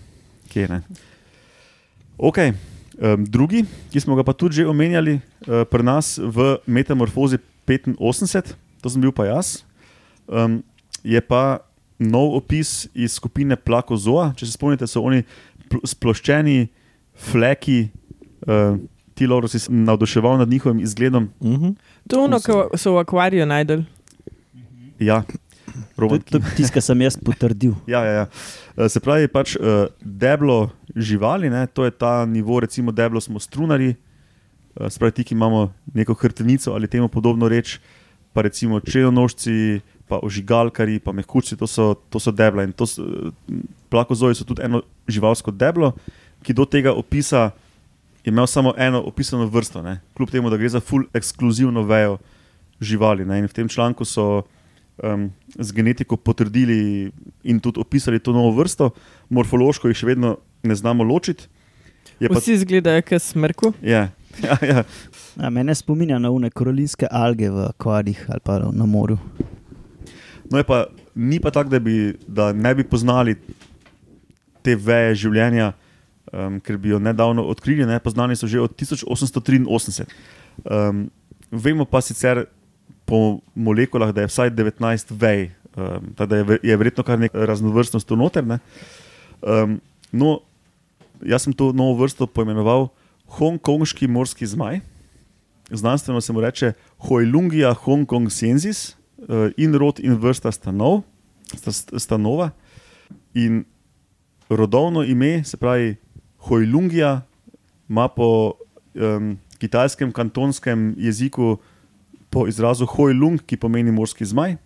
kje 0.52 0.68
ne. 0.70 0.80
Ok. 2.18 2.38
Um, 2.96 3.26
drugi, 3.28 3.64
ki 3.92 4.00
smo 4.00 4.16
ga 4.16 4.25
pa 4.25 4.32
tudi 4.32 4.62
že 4.62 4.68
omenjali 4.68 5.18
uh, 5.18 5.66
pri 5.68 5.84
nas 5.84 6.16
v 6.16 6.56
Metamorfozi 6.64 7.36
85, 7.66 8.54
to 8.80 8.88
sem 8.88 9.02
bil 9.02 9.12
pa 9.12 9.26
jaz, 9.26 9.66
um, 10.30 10.62
je 11.04 11.20
pa 11.20 11.65
nov 11.98 12.36
opis 12.36 12.88
iz 12.94 13.12
skupine 13.12 13.56
Plakozoa. 13.56 14.32
Če 14.36 14.46
se 14.46 14.52
spomnite, 14.52 14.86
so 14.86 15.02
oni 15.02 15.22
pl- 15.68 15.82
sploščeni 15.84 16.68
fleki, 17.16 17.88
uh, 18.46 18.76
ti 19.14 19.26
Lauro 19.26 19.48
si 19.48 19.58
se 19.58 19.72
navduševal 19.72 20.38
nad 20.38 20.48
njihovim 20.48 20.80
izgledom. 20.80 21.30
Uh 21.40 21.52
-huh. 21.52 21.74
To 22.08 22.16
je 22.16 22.24
ono, 22.24 22.40
ki 22.40 22.78
so 22.78 22.92
v 22.92 22.98
akvariju 22.98 23.46
najdel. 23.46 23.82
Ja, 24.98 25.22
To 25.96 26.02
Roman, 26.02 26.18
je 26.18 26.30
to 26.30 26.36
je 26.38 26.42
tisto, 26.56 26.72
kar 26.72 26.82
sem 26.82 27.00
jaz 27.00 27.16
potrdil. 27.16 27.74
Ja, 27.92 28.04
ja, 28.04 28.12
ja. 28.12 28.26
Eh, 28.76 28.88
Se 28.88 29.00
pravi, 29.00 29.28
pač 29.28 29.56
uh, 29.56 29.88
deblo 30.00 30.70
živali, 30.96 31.50
ne? 31.50 31.66
to 31.66 31.84
je 31.84 31.90
ta 31.90 32.24
nivo, 32.26 32.60
recimo, 32.60 32.92
deblo 32.92 33.20
smo 33.20 33.40
strunari, 33.40 33.94
uh, 34.76 34.88
spravi 34.88 35.12
ti, 35.12 35.24
ki 35.24 35.34
imamo 35.34 35.72
neko 35.94 36.14
hrbtenico 36.14 36.72
ali 36.72 36.88
temu 36.88 37.08
podobno 37.08 37.48
reč, 37.48 37.78
pa 38.32 38.42
recimo 38.42 38.80
čelonožci, 38.80 39.80
pa 40.08 40.20
ožigalkari, 40.22 40.98
pa 41.02 41.12
mehkučci, 41.12 41.56
to 41.56 41.66
so, 41.66 41.94
to 42.10 42.20
so 42.22 42.30
debla. 42.30 42.64
In 42.64 42.72
to 42.72 42.86
so, 42.86 43.02
plakozoji 43.90 44.38
so 44.38 44.44
tudi 44.44 44.62
eno 44.62 44.82
živalsko 45.08 45.50
deblo, 45.50 45.92
ki 46.46 46.54
do 46.54 46.64
tega 46.64 46.94
opisa 46.94 47.50
je 48.26 48.30
imel 48.30 48.46
samo 48.46 48.75
eno 48.76 49.00
opisano 49.06 49.46
vrsto, 49.46 49.82
ne? 49.82 50.00
kljub 50.16 50.30
temu, 50.30 50.50
da 50.50 50.56
gre 50.56 50.68
za 50.68 50.80
full 50.80 51.04
ekskluzivno 51.14 51.82
vejo 51.82 52.18
živali. 52.80 53.25
Ne? 53.25 53.38
In 53.38 53.46
v 53.46 53.52
tem 53.54 53.68
članku 53.68 54.04
so 54.04 54.42
um, 55.02 55.30
z 55.58 55.72
genetiko 55.72 56.16
potrdili 56.16 57.10
in 57.44 57.60
tudi 57.60 57.80
opisali 57.80 58.18
to 58.18 58.32
novo 58.32 58.50
vrsto, 58.50 58.90
morfološko 59.30 59.88
jih 59.88 59.96
še 60.02 60.10
vedno 60.10 60.36
ne 60.62 60.75
znamo 60.75 61.04
ločiti. 61.04 61.46
Je 62.20 62.28
pa, 62.28 62.40
Vsi 62.40 62.56
izgledajo 62.58 63.02
kot 63.06 63.22
smrku. 63.22 63.72
ja, 63.82 64.08
ja, 64.46 64.58
ja. 64.62 64.84
A, 65.36 65.50
mene 65.50 65.75
spominja 65.75 66.18
na 66.18 66.30
une 66.30 66.50
koralinske 66.50 67.06
alge 67.10 67.50
v 67.50 67.68
akvarjih 67.70 68.26
ali 68.28 68.42
pa 68.42 68.58
na 68.72 68.86
morju. 68.86 69.18
No, 70.50 70.62
pa, 70.64 70.86
ni 71.14 71.40
pa 71.40 71.50
tako, 71.50 71.70
da, 71.70 71.78
bi, 71.78 72.14
da 72.26 72.52
ne 72.52 72.74
bi 72.74 72.84
poznali 72.84 73.36
te 74.62 74.76
veje 74.76 75.14
življenja, 75.26 75.72
um, 76.32 76.58
ker 76.62 76.78
bi 76.78 76.92
jo 76.94 77.00
nedavno 77.02 77.44
odkrili. 77.50 77.86
Ne, 77.86 77.98
poznani 78.02 78.36
so 78.38 78.48
že 78.50 78.60
od 78.62 78.74
1883. 78.78 80.06
Um, 80.64 81.06
vemo 81.50 81.86
pa 81.86 82.02
sicer 82.02 82.46
po 83.06 83.38
molekulah, 83.54 84.10
da 84.14 84.24
je 84.24 84.32
vsaj 84.32 84.50
19 84.54 85.14
vej, 85.14 85.50
um, 85.76 86.10
tako 86.18 86.30
da 86.30 86.36
je, 86.36 86.58
je 86.72 86.76
verjetno 86.76 87.06
kar 87.06 87.18
nekaj 87.22 87.46
raznovrstnosti 87.46 88.18
noter. 88.18 88.46
Ne. 88.46 88.58
Um, 89.42 89.78
no, 90.12 90.40
jaz 91.22 91.46
sem 91.46 91.54
to 91.54 91.72
novo 91.72 92.02
vrsto 92.02 92.26
poimenoval 92.26 92.90
Hongkonški 93.38 94.06
morski 94.06 94.46
zmaj. 94.46 94.80
Znanstveno 95.70 96.20
se 96.20 96.32
mu 96.32 96.40
reče 96.40 96.72
Hojlungija 97.08 97.72
hongkongsensis, 97.74 98.94
uh, 98.94 98.95
in 99.56 99.75
rod 99.75 100.00
in 100.00 100.16
vrsta 100.20 100.52
stanov, 100.52 101.02
sta, 101.54 101.73
sta 101.99 102.16
nova. 102.16 102.50
In 103.35 103.64
rodovno 104.49 105.02
ime, 105.02 105.44
se 105.44 105.56
pravi 105.56 105.96
Hojlungija, 106.38 107.23
ima 107.88 108.08
po 108.08 108.52
um, 108.94 109.38
kitajskem 109.58 110.12
kantonskem 110.12 110.94
jeziku 110.99 111.56
po 112.30 112.46
izrazu 112.49 112.87
Hojlung, 112.87 113.40
ki 113.46 113.56
pomeni 113.56 113.92
morski 113.92 114.25
zmaj. 114.25 114.56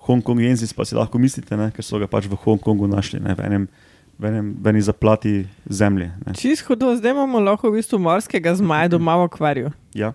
Hongkongensis 0.00 0.72
pa 0.72 0.84
si 0.84 0.96
lahko 0.96 1.18
mislite, 1.18 1.56
ne, 1.56 1.70
ker 1.70 1.84
so 1.84 2.00
ga 2.00 2.08
pač 2.10 2.26
v 2.26 2.38
Hongkongu 2.40 2.88
našli, 2.88 3.20
ne, 3.20 3.36
v 3.36 3.46
enem. 3.46 3.68
V 4.20 4.28
enem, 4.28 4.48
v 4.60 4.68
eni 4.68 4.82
zaplati 4.84 5.30
zemlje. 5.64 6.10
Ne. 6.26 6.34
Čist 6.36 6.66
hudo, 6.68 6.90
zdaj 6.92 7.14
imamo 7.14 7.40
lahko 7.40 7.70
v 7.70 7.78
bistvu 7.80 7.96
morskega 8.04 8.52
zmaja 8.52 8.90
doma 8.92 9.14
v 9.16 9.24
akvariju. 9.30 9.70
Ja. 9.96 10.12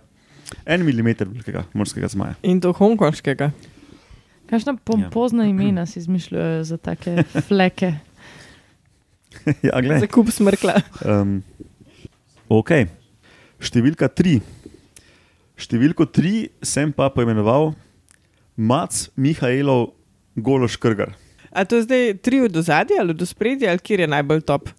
En 0.65 0.83
milimeter 0.85 1.27
velikega 1.29 1.65
morskega 1.73 2.09
zmaja. 2.11 2.35
In 2.45 2.61
to 2.61 2.73
hongkonškega. 2.75 3.51
Kakšna 4.49 4.75
pompozna 4.85 5.47
imena 5.49 5.85
si 5.89 5.99
izmišljajo 5.99 6.63
za 6.63 6.77
take 6.77 7.23
fleke? 7.47 7.95
ja, 9.65 9.81
glej. 9.81 9.99
Za 10.05 10.09
kup 10.11 10.29
smrkla. 10.31 10.77
Um, 11.05 11.39
ok, 12.49 12.85
številka 13.59 14.09
tri. 14.13 14.37
Številko 15.57 16.05
tri 16.11 16.49
sem 16.65 16.91
pa 16.93 17.09
poimenoval 17.09 17.73
Mac 18.55 19.07
Mihajlov 19.15 19.93
Gološ 20.35 20.77
Krgar. 20.79 21.15
A 21.55 21.63
to 21.63 21.79
je 21.79 21.85
zdaj 21.87 22.17
tri 22.19 22.41
od 22.43 22.55
ozadja 22.59 22.99
ali 22.99 23.15
od 23.15 23.23
spredja, 23.27 23.71
ali 23.71 23.79
kjer 23.79 24.03
je 24.03 24.11
najbolj 24.11 24.43
top? 24.43 24.69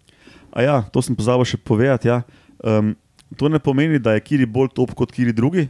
A 0.53 0.63
ja, 0.63 0.77
to 0.93 1.01
sem 1.05 1.17
pozabil 1.17 1.49
še 1.49 1.59
povedati. 1.61 2.09
Ja. 2.09 2.23
Um, 2.61 2.95
to 3.37 3.49
ne 3.49 3.59
pomeni, 3.59 3.99
da 3.99 4.15
je 4.15 4.23
kiri 4.23 4.47
bolj 4.47 4.71
top 4.75 4.95
kot 4.95 5.13
kiri 5.13 5.35
drugi, 5.35 5.69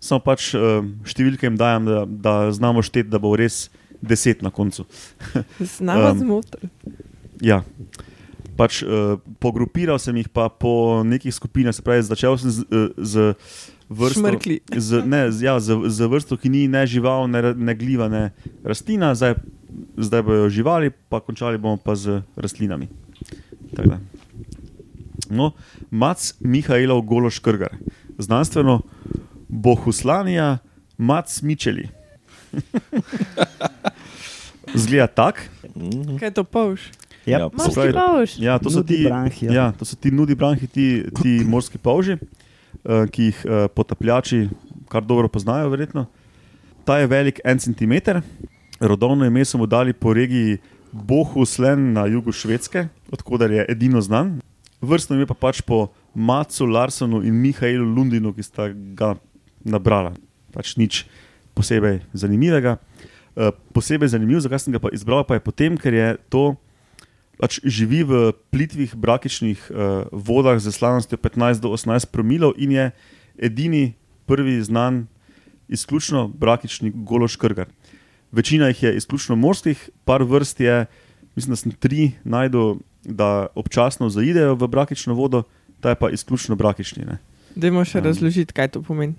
samo 0.00 0.20
pač 0.24 0.52
um, 0.56 0.94
številke 1.08 1.48
jim 1.48 1.56
dajem, 1.60 1.88
da, 1.88 2.04
da 2.04 2.34
znamo 2.52 2.84
šteti, 2.84 3.10
da 3.12 3.20
bo 3.22 3.32
res 3.38 3.68
deset 4.00 4.42
na 4.42 4.50
koncu. 4.50 4.86
Znamo 5.76 6.10
Um, 6.10 6.12
um, 6.12 6.18
zmotil. 6.18 6.70
Ja. 7.44 7.62
Pač, 8.56 8.82
uh, 8.84 9.20
pogrupiral 9.40 10.00
sem 10.00 10.16
jih 10.20 10.28
pa 10.32 10.48
po 10.52 11.00
nekih 11.04 11.32
skupinah, 11.32 11.76
se 11.76 11.84
pravi, 11.84 12.04
začel 12.08 12.36
sem 12.40 12.52
z, 12.52 12.64
eh, 12.68 12.88
z 12.96 13.14
vrsto. 13.88 14.20
Šmrkli. 14.20 14.60
Z, 14.88 15.04
ne, 15.04 15.28
z, 15.32 15.44
ja, 15.44 15.56
z, 15.60 15.76
z 15.88 16.08
vrsto, 16.08 16.36
ki 16.40 16.52
ni 16.52 16.64
ne 16.68 16.84
žival, 16.88 17.28
ne, 17.28 17.52
ne 17.56 17.74
gliva, 17.76 18.08
ne 18.08 18.30
rastlina, 18.64 19.12
zdaj, 19.16 19.36
zdaj 20.00 20.24
bojo 20.24 20.48
živali, 20.52 20.92
pa 21.12 21.20
končali 21.20 21.60
bomo 21.60 21.80
pa 21.80 21.96
z 21.96 22.22
rastlinami. 22.36 22.88
Tako 23.76 23.96
da. 23.96 24.19
No, 25.30 25.52
Mac 25.90 26.34
Mihajlov 26.40 27.02
Gološ 27.02 27.38
Krgar, 27.38 27.76
znanstveno 28.18 28.80
Bohuslanija 29.48 30.58
Mac 30.98 31.42
Mičeli. 31.42 31.88
Zgleda 34.74 35.06
tako. 35.06 35.38
Kaj 36.18 36.28
je 36.28 36.34
to 36.34 36.44
povš? 36.44 36.80
Ja, 37.26 37.38
Ja, 37.38 37.48
Morski 37.52 37.74
pravi- 37.74 37.92
pavš. 37.92 38.30
Ja, 38.38 38.58
to 38.58 38.70
so 38.70 38.78
Nudi 38.78 38.96
ti 38.96 39.04
branhi, 39.04 39.46
ja. 39.46 39.52
Ja, 39.52 39.72
to 39.72 39.84
so 39.84 39.96
ti 39.96 40.10
nudi 40.10 40.34
branhi, 40.34 40.66
ti, 40.66 41.04
ti 41.22 41.44
morski 41.44 41.78
polži, 41.78 42.16
uh, 42.16 43.06
ki 43.06 43.22
jih 43.24 43.38
uh, 43.44 43.50
potapljači 43.70 44.48
kar 44.88 45.04
dobro 45.04 45.28
poznajo, 45.28 45.68
verjetno. 45.68 46.06
Ta 46.84 46.98
je 46.98 47.06
velik 47.06 47.40
en 47.44 47.58
centimeter, 47.58 48.20
rodovno 48.80 49.24
ime 49.24 49.44
so 49.44 49.58
mu 49.58 49.66
dali 49.66 49.92
po 49.92 50.12
regiji 50.12 50.58
Bohuslen 50.92 51.92
na 51.92 52.06
jugu 52.06 52.32
Švedske, 52.32 52.88
odkuder 53.12 53.50
je 53.50 53.66
edino 53.68 54.00
znan. 54.00 54.40
Vrstno 54.80 55.16
ime 55.16 55.28
pa 55.28 55.36
pač 55.36 55.60
po 55.60 55.92
Macu 56.14 56.66
Larsonu 56.66 57.20
in 57.22 57.36
Mihajlu 57.36 57.84
Lundinu, 57.84 58.32
ki 58.32 58.42
sta 58.42 58.70
ga 58.72 59.14
nabrala. 59.60 60.14
Pač 60.54 60.74
nič 60.80 61.04
posebej 61.54 62.00
zanimivega. 62.16 62.78
Uh, 63.36 63.52
posebej 63.76 64.16
zanimiv, 64.16 64.40
zakaj 64.40 64.64
sem 64.64 64.74
ga 64.74 64.80
pa 64.82 64.90
izbral, 64.92 65.22
pa 65.28 65.36
je 65.36 65.44
potem, 65.44 65.76
ker 65.76 65.94
je 65.94 66.08
to 66.32 66.56
pač 67.40 67.60
živi 67.64 68.04
v 68.04 68.32
plitvih 68.52 68.92
brakičnih 68.96 69.60
uh, 69.68 70.04
vodah 70.12 70.60
z 70.60 70.72
slanostjo 70.72 71.16
15 71.16 71.64
do 71.64 71.72
18 71.72 72.12
promilov 72.12 72.52
in 72.60 72.76
je 72.76 72.84
edini 73.40 73.96
prvi 74.28 74.60
znan 74.60 75.08
izključno 75.68 76.28
brakični 76.28 76.92
gološ 76.92 77.36
krgar. 77.40 77.70
Večina 78.32 78.68
jih 78.68 78.82
je 78.82 78.96
izključno 78.96 79.36
morskih, 79.36 79.90
par 80.04 80.22
vrst 80.22 80.60
je, 80.60 80.86
mislim, 81.34 81.50
da 81.50 81.56
sem 81.56 81.72
tri 81.72 82.12
najdel, 82.24 82.76
da 83.04 83.46
občasno 83.54 84.10
zaidejo 84.10 84.54
v 84.54 84.68
brakično 84.68 85.14
vodo, 85.14 85.42
ta 85.80 85.94
je 85.94 85.98
pa 86.00 86.10
izključno 86.10 86.56
brakični. 86.56 87.04
Ne. 87.04 87.18
Dajmo 87.54 87.84
še 87.84 87.98
Um. 87.98 88.04
razložiti, 88.04 88.52
kaj 88.52 88.68
to 88.76 88.82
pomeni. 88.82 89.14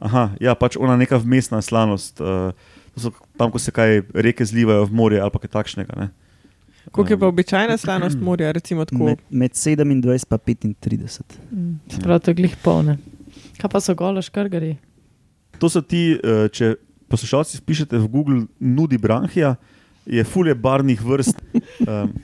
Aha, 0.00 0.30
ja, 0.40 0.54
pač 0.56 0.76
ona 0.80 0.96
neka 0.96 1.18
vmesna 1.20 1.60
slanost, 1.62 2.20
uh, 2.24 2.56
to 2.94 3.00
so 3.00 3.10
tam, 3.36 3.52
ko 3.52 3.58
se 3.60 3.70
kaj 3.70 4.00
reke 4.16 4.44
zlivajo 4.44 4.86
v 4.88 4.92
morje 4.96 5.20
ali 5.20 5.30
pa 5.30 5.38
kaj 5.38 5.50
takšnega. 5.60 5.92
Ne. 5.96 6.08
Koliko 6.90 7.12
je 7.12 7.18
pa 7.20 7.26
običajna 7.28 7.76
slanost 7.76 8.16
morja, 8.28 8.52
recimo 8.52 8.84
tako? 8.84 9.04
Med, 9.04 9.20
med 9.30 9.52
27 9.52 10.64
in 10.64 10.74
35. 10.80 11.20
Mm, 11.52 11.74
Prav 12.00 12.20
to 12.24 12.32
je 12.32 12.34
glih 12.40 12.56
polne. 12.64 12.96
Kaj 13.60 13.70
pa 13.70 13.80
so 13.80 13.94
golo 13.94 14.22
škrgari? 14.24 14.76
To 15.60 15.68
so 15.68 15.84
ti, 15.84 16.16
eh, 16.16 16.48
če 16.48 16.74
poslušalci 17.12 17.60
pišete 17.66 17.98
v 18.00 18.08
Google, 18.08 18.46
nudi 18.56 18.96
branhija, 18.98 19.56
je 20.06 20.24
fulje 20.24 20.54
barvnih 20.54 21.02
vrst. 21.04 21.36
Um, 21.84 22.14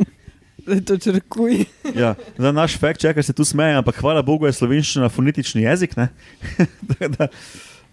to 0.87 0.99
črkuj. 0.99 1.64
ja. 2.02 2.14
Za 2.38 2.52
naš 2.52 2.76
fakt, 2.80 3.00
če 3.00 3.14
se 3.23 3.35
tu 3.37 3.44
smeje, 3.44 3.78
ampak 3.78 4.00
hvala 4.02 4.25
Bogu 4.26 4.49
je 4.49 4.56
slovenščina 4.56 5.11
fonetični 5.12 5.64
jezik. 5.66 5.94
Tako 6.88 7.11
da, 7.14 7.28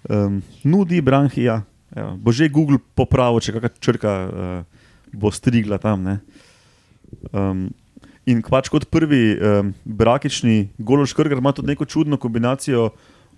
um, 0.10 0.42
nudi 0.64 1.02
branhija. 1.02 1.62
Evo, 1.94 2.16
bo 2.18 2.34
že 2.34 2.50
Google 2.50 2.82
popravil, 2.98 3.44
če 3.44 3.54
kakšna 3.54 3.72
črka 3.78 4.12
uh, 4.26 4.84
bo 5.14 5.30
strigla 5.30 5.78
tam. 5.78 6.04
Ne. 6.08 6.18
Um, 7.30 7.70
in 8.26 8.42
pač 8.42 8.72
kot 8.74 8.88
prvi 8.90 9.36
um, 9.38 9.74
brakični 9.86 10.74
gološ 10.80 11.14
krgar 11.14 11.38
ima 11.38 11.54
tudi 11.54 11.74
neko 11.74 11.86
čudno 11.86 12.18
kombinacijo 12.18 12.90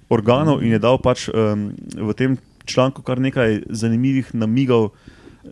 organov 0.10 0.62
in 0.64 0.76
je 0.76 0.80
dal 0.80 1.00
pač 1.02 1.28
um, 1.30 1.72
v 1.76 2.14
tem 2.18 2.38
članku 2.66 3.02
kar 3.06 3.20
nekaj 3.22 3.66
zanimivih 3.70 4.32
namigov 4.38 4.94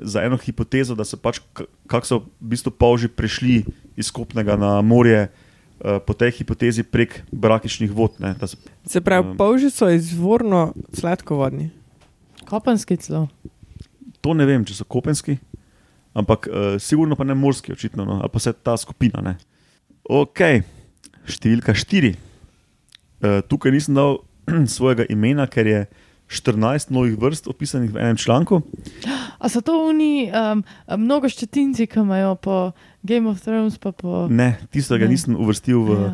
za 0.01 0.23
eno 0.23 0.37
hipotezo, 0.37 0.95
da 0.95 1.05
so 1.05 1.17
pač 1.17 1.39
kako 1.87 2.05
so 2.05 2.17
v 2.41 2.53
bistvu 2.53 2.71
polži 2.71 3.07
prišli 3.07 3.63
iz 3.95 4.11
kopnega 4.11 4.55
na 4.57 4.81
morje 4.81 5.27
uh, 5.27 6.01
po 6.05 6.13
tej 6.13 6.31
hipotezi 6.41 6.83
prek 6.83 7.21
brakičnih 7.31 7.91
vod. 7.91 8.17
Ne, 8.19 8.33
da 8.39 8.47
so, 8.47 8.57
Se 8.85 9.01
pravi, 9.01 9.29
Um. 9.29 9.37
polži 9.37 9.69
so 9.69 9.89
izvorno 9.89 10.73
sladkovodni. 10.93 11.69
Kopenski 12.45 12.97
celo. 12.97 13.27
to 14.21 14.33
ne 14.33 14.45
vem, 14.45 14.63
če 14.65 14.73
so 14.73 14.85
kopenski, 14.87 15.37
ampak 16.15 16.47
uh, 16.47 16.75
sigurno 16.79 17.15
pa 17.15 17.23
ne 17.27 17.35
morski, 17.35 17.73
očitno, 17.73 18.05
no, 18.05 18.19
ali 18.23 18.29
pa 18.31 18.39
vse 18.39 18.53
ta 18.53 18.77
skupina. 18.77 19.19
Ne. 19.21 19.35
Ok, 20.09 20.63
številka 21.27 21.75
štiri. 21.75 22.15
Uh, 23.23 23.41
tukaj 23.47 23.71
nisem 23.71 23.95
dal 23.95 24.21
svojega 24.75 25.05
imena, 25.11 25.47
ker 25.47 25.67
je 25.67 25.81
14 26.31 26.91
novih 26.91 27.17
vrst 27.19 27.47
opisanih 27.51 27.91
v 27.93 27.99
enem 27.99 28.17
članku. 28.17 28.61
A 29.43 29.51
so 29.51 29.59
to 29.59 29.75
oni, 29.75 30.31
um, 30.31 30.63
mnogo 30.87 31.27
ščetinci, 31.27 31.83
ki 31.91 31.99
imajo 31.99 32.37
po 32.39 32.57
Game 33.03 33.27
of 33.27 33.43
Thrones, 33.43 33.75
pa 33.75 33.91
po. 33.91 34.27
Ne, 34.31 34.55
tisto 34.71 34.95
ga 34.95 35.03
Ne. 35.03 35.11
nisem 35.11 35.35
uvrstil 35.35 35.83
v. 35.83 35.97
Ja. 35.99 36.11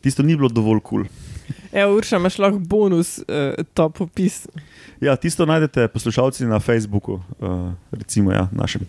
Tisto 0.00 0.22
ni 0.22 0.38
bilo 0.38 0.48
dovolj 0.48 0.80
kul. 0.80 1.04
Cool. 1.04 1.10
Ja, 1.74 1.88
Urša, 1.90 2.18
imaš 2.22 2.38
lahko 2.38 2.58
bonus, 2.62 3.18
uh, 3.26 3.58
top 3.74 4.00
opis. 4.00 4.46
Ja, 5.02 5.16
tisto 5.18 5.42
najdete 5.46 5.88
poslušalci 5.90 6.46
na 6.46 6.58
Facebooku, 6.62 7.18
uh, 7.42 7.74
recimo, 7.90 8.30
ja, 8.30 8.46
našem. 8.54 8.86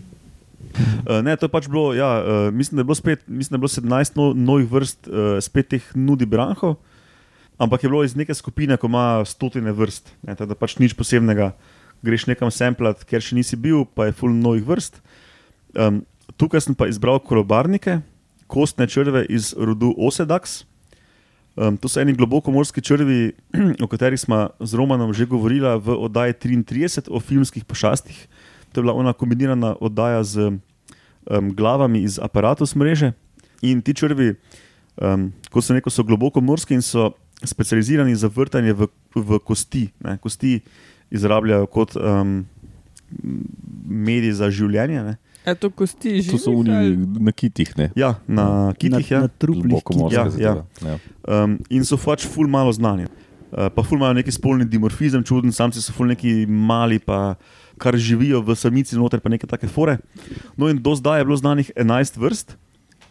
Uh, 1.02 1.18
ne, 1.22 1.34
to 1.36 1.46
je 1.46 1.52
pač 1.52 1.66
bilo, 1.66 1.90
ja, 1.94 2.22
uh, 2.22 2.54
mislim, 2.54 2.78
da 2.78 2.80
je 2.80 2.88
bilo, 2.88 2.94
spet, 2.94 3.26
mislim, 3.26 3.54
da 3.54 3.58
je 3.58 3.62
bilo 3.66 3.72
17 3.98 4.16
no, 4.16 4.30
novih 4.34 4.70
vrst, 4.70 5.10
uh, 5.10 5.36
spet 5.42 5.68
teh 5.74 5.84
nudi 5.94 6.26
branhov, 6.26 6.78
ampak 7.58 7.82
je 7.82 7.90
bilo 7.90 8.04
iz 8.06 8.14
neke 8.16 8.34
skupine, 8.34 8.78
ko 8.78 8.86
ima 8.86 9.22
stotine 9.26 9.74
vrst. 9.74 10.14
Ne, 10.22 10.34
tako 10.34 10.54
da 10.54 10.58
pač 10.58 10.78
nič 10.78 10.94
posebnega, 10.94 11.52
greš 12.02 12.26
nekam 12.26 12.50
semplat, 12.50 13.04
ker 13.06 13.22
še 13.22 13.36
nisi 13.38 13.56
bil, 13.56 13.86
pa 13.86 14.08
je 14.08 14.16
full 14.18 14.34
novih 14.34 14.64
vrst. 14.66 14.98
Um, 15.78 16.02
tukaj 16.36 16.66
sem 16.66 16.76
pa 16.76 16.90
izbral 16.90 17.22
kolobarnike, 17.22 18.00
kostne 18.50 18.86
črve 18.90 19.24
iz 19.30 19.52
rodu 19.56 19.94
Osedax. 19.96 20.62
Um, 21.56 21.76
to 21.76 21.88
so 21.88 22.00
eni 22.00 22.14
globokomorski 22.16 22.80
črvi, 22.84 23.32
o 23.84 23.88
katerih 23.88 24.20
smo 24.20 24.48
z 24.60 24.72
Romanom 24.76 25.12
že 25.12 25.28
govorili 25.28 25.68
v 25.84 25.96
oddaji 25.96 26.36
33 26.64 27.08
o 27.12 27.20
filmskih 27.20 27.64
pošastih. 27.64 28.16
To 28.72 28.80
je 28.80 28.82
bila 28.82 28.96
ona 28.96 29.12
kombinirana 29.12 29.76
oddaja 29.80 30.24
z 30.24 30.48
um, 30.48 31.52
glavami 31.52 32.02
iz 32.02 32.18
aparatus 32.18 32.74
mreže. 32.74 33.12
In 33.62 33.82
ti 33.84 33.94
črvi, 33.94 34.34
um, 34.96 35.30
kot 35.52 35.64
sem 35.64 35.76
rekel, 35.76 35.92
so 35.92 36.02
globokomorski 36.02 36.74
in 36.74 36.82
so 36.82 37.12
specializirani 37.44 38.16
za 38.16 38.32
vrtanje 38.32 38.72
v, 38.72 38.88
v 39.14 39.38
kosti. 39.44 39.90
Ne. 40.00 40.16
Kosti 40.18 40.60
izrabljajo 41.12 41.66
kot 41.70 41.96
um, 41.96 42.42
medij 43.86 44.32
za 44.40 44.48
življenje. 44.50 45.02
Ne. 45.04 45.16
A 45.42 45.54
to 45.58 45.70
kosti? 45.74 46.20
To 46.30 46.38
so 46.38 46.54
oni 46.54 46.94
na 47.18 47.32
kitih, 47.34 47.72
ne? 47.76 47.90
Ja, 47.98 48.14
na 48.30 48.72
kitih. 48.78 49.10
na, 49.10 49.16
Ja. 49.16 49.20
na 49.26 49.28
truplih. 49.28 49.74
Morske 49.74 50.14
Ja, 50.14 50.28
zadeve. 50.30 50.62
Ja. 50.86 50.98
Um, 51.26 51.58
in 51.70 51.84
so 51.84 51.98
pač 51.98 52.26
ful 52.26 52.46
malo 52.48 52.72
znani. 52.72 53.08
Uh, 53.52 53.68
pa 53.68 53.82
ful 53.84 53.98
imajo 53.98 54.14
neki 54.16 54.32
spolni 54.32 54.64
dimorfizem, 54.64 55.24
čuden, 55.26 55.52
samci 55.52 55.82
so 55.82 55.92
ful 55.92 56.08
neki 56.08 56.46
mali, 56.46 56.96
pa 57.02 57.34
kar 57.82 57.98
živijo 57.98 58.40
v 58.40 58.54
samici 58.56 58.96
noter, 58.96 59.20
pa 59.20 59.28
neke 59.28 59.46
take 59.50 59.68
fore. 59.68 59.98
No 60.56 60.70
in 60.70 60.78
do 60.80 60.94
zdaj 60.94 61.20
je 61.20 61.24
bilo 61.26 61.36
znanih 61.36 61.72
11 61.76 62.16
vrst, 62.16 62.56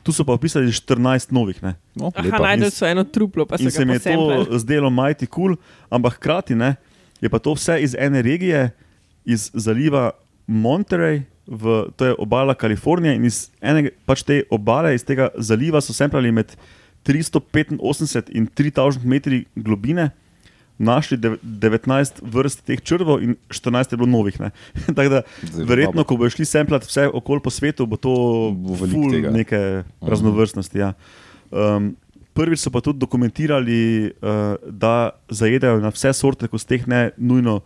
tu 0.01 0.15
so 0.15 0.24
pa 0.25 0.34
opisali 0.34 0.72
14 0.72 1.29
novih. 1.36 1.60
Ne. 1.62 1.75
No, 1.93 2.10
Aha, 2.15 2.39
najdel 2.41 2.72
so 2.74 2.88
eno 2.88 3.03
truplo, 3.03 3.46
pa 3.46 3.60
se 3.60 3.86
mi 3.86 3.93
je 3.93 4.00
to 4.00 4.58
zdelo 4.58 4.89
majti 4.89 5.27
kul, 5.27 5.53
cool, 5.53 5.62
ampak 5.91 6.17
hkrati 6.17 6.55
ne, 6.55 6.75
je 7.21 7.29
pa 7.29 7.39
to 7.39 7.53
vse 7.53 7.79
iz 7.79 7.95
ene 7.95 8.21
regije, 8.21 8.71
iz 9.25 9.51
zaliva 9.53 10.11
Monterey, 10.47 11.21
v, 11.47 11.85
to 11.95 12.05
je 12.05 12.15
obala 12.17 12.53
Kalifornije 12.53 13.15
in 13.15 13.25
iz 13.25 13.49
ene 13.61 13.89
pač 14.05 14.23
te 14.23 14.43
obale, 14.49 14.95
iz 14.95 15.03
tega 15.03 15.29
zaliva 15.37 15.81
so 15.81 15.93
semplali 15.93 16.31
med 16.31 16.53
385 17.05 17.75
in 18.31 18.47
3000 18.47 19.03
metri 19.03 19.45
globine. 19.55 20.09
Našli 20.77 21.17
dev- 21.17 21.37
19 21.43 22.21
vrst 22.23 22.63
teh 22.65 22.81
črvov 22.81 23.21
in 23.21 23.35
14 23.49 23.93
je 23.93 23.97
bilo 23.97 24.09
novih. 24.09 24.37
Tako 24.97 25.09
da, 25.09 25.21
Zelo 25.43 25.65
verjetno, 25.65 26.01
dobro. 26.01 26.07
ko 26.09 26.17
bojo 26.17 26.29
šli 26.29 26.45
semplat 26.45 26.85
vse 26.87 27.05
okoli 27.07 27.41
po 27.43 27.49
svetu, 27.49 27.85
bo 27.85 27.97
to 27.97 28.13
Bo 28.55 28.73
veliko 28.79 28.95
ful 28.97 29.11
tega. 29.11 29.29
neke 29.29 29.59
raznovrstnosti. 30.01 30.79
Ja. 30.79 30.93
Um, 31.51 31.91
prvič 32.33 32.59
so 32.59 32.71
pa 32.71 32.81
tudi 32.81 33.00
dokumentirali, 33.00 33.79
uh, 34.21 34.55
da 34.67 35.09
zajedajo 35.29 35.79
na 35.79 35.89
vse 35.89 36.13
sorte 36.13 36.47
kosteh, 36.47 36.88
ne 36.88 37.09
nujno 37.17 37.61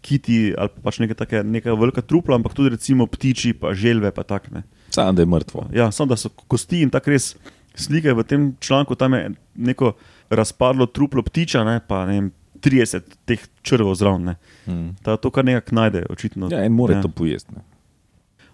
kiti 0.00 0.54
ali 0.58 0.68
pa 0.68 0.80
pač 0.82 0.98
neka, 0.98 1.14
take, 1.14 1.42
neka 1.44 1.74
velika 1.74 2.00
trupla, 2.00 2.36
ampak 2.36 2.54
tudi 2.54 2.72
recimo 2.72 3.06
ptiči, 3.06 3.52
pa 3.52 3.74
želve. 3.74 4.10
Pa 4.10 4.22
tak, 4.22 4.50
ne. 4.50 4.62
Samo 4.90 5.12
da 5.12 5.22
je 5.22 5.26
mrtvo. 5.26 5.66
ja, 5.72 5.90
samo 5.90 6.08
da 6.08 6.16
so 6.16 6.28
kosti 6.28 6.80
in 6.82 6.90
tako 6.90 7.10
res 7.10 7.36
slike 7.74 8.12
v 8.12 8.24
tem 8.24 8.56
članku, 8.60 8.94
tam 8.94 9.14
je 9.14 9.30
neko 9.54 9.92
razpadlo 10.30 10.86
truplo 10.86 11.22
ptiča, 11.22 11.64
ne, 11.64 11.80
pa 11.80 12.06
ne 12.06 12.12
vem, 12.12 12.30
30 12.60 13.00
teh 13.24 13.40
črvov 13.62 13.94
zraven. 13.94 14.24
ne. 14.24 14.34
Mm. 14.66 14.88
Ta, 15.02 15.16
to 15.16 15.30
kar 15.30 15.44
nekako 15.44 15.74
najdejo, 15.74 16.06
očitno. 16.10 16.48
Ja, 16.52 16.64
in 16.64 16.72
more 16.72 16.94
Ja. 16.94 17.02
to 17.02 17.08
pojesti. 17.08 17.54
ne. 17.54 17.62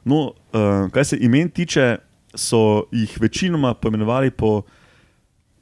No, 0.05 0.33
uh, 0.53 0.91
kar 0.91 1.05
se 1.05 1.17
imen 1.21 1.51
tiče, 1.51 1.97
so 2.35 2.85
jih 2.93 3.19
večinoma 3.21 3.75
poimenovali 3.75 4.31
po 4.31 4.63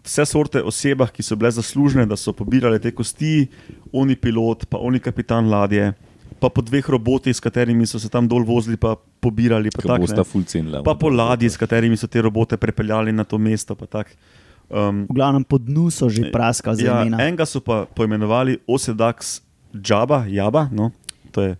vse 0.04 0.26
sorte 0.28 0.60
osebah, 0.62 1.08
ki 1.10 1.22
so 1.24 1.36
bile 1.36 1.50
zaslužne, 1.50 2.04
da 2.06 2.16
so 2.16 2.32
pobirale 2.32 2.78
te 2.78 2.92
kosti, 2.92 3.48
oni 3.92 4.16
pilot, 4.16 4.66
pa 4.68 4.76
oni 4.78 5.00
kapitan 5.00 5.48
ladje, 5.48 5.94
pa 6.40 6.50
po 6.52 6.60
dveh 6.60 6.84
robotih, 6.88 7.32
s 7.32 7.40
katerimi 7.40 7.86
so 7.88 7.96
se 7.98 8.08
tam 8.08 8.28
dol 8.28 8.44
vozili, 8.44 8.76
pa 8.76 8.94
pobirali. 9.20 9.72
Pa, 9.72 9.80
tak, 9.82 10.04
cenila. 10.46 10.82
pa 10.84 10.92
po 10.94 11.08
ladji, 11.08 11.48
s 11.48 11.56
katerimi 11.56 11.96
so 11.96 12.06
te 12.06 12.20
robote 12.20 12.56
prepeljali 12.56 13.12
na 13.12 13.24
to 13.24 13.38
mesto. 13.38 13.72
pa 13.74 13.86
tak. 13.86 14.12
Um, 14.68 15.04
V 15.08 15.14
glavnem 15.16 15.44
po 15.44 15.58
dnu 15.58 15.88
so 15.92 16.08
že 16.08 16.28
praskali 16.32 16.80
za 16.80 16.88
ja, 16.88 17.00
imena. 17.04 17.20
enega 17.20 17.44
so 17.44 17.60
pa 17.60 17.84
poimenovali 17.84 18.60
Osedax 18.66 19.40
Jaba, 19.72 20.24
Jaba, 20.28 20.68
no, 20.72 20.88
to 21.32 21.42
je, 21.42 21.52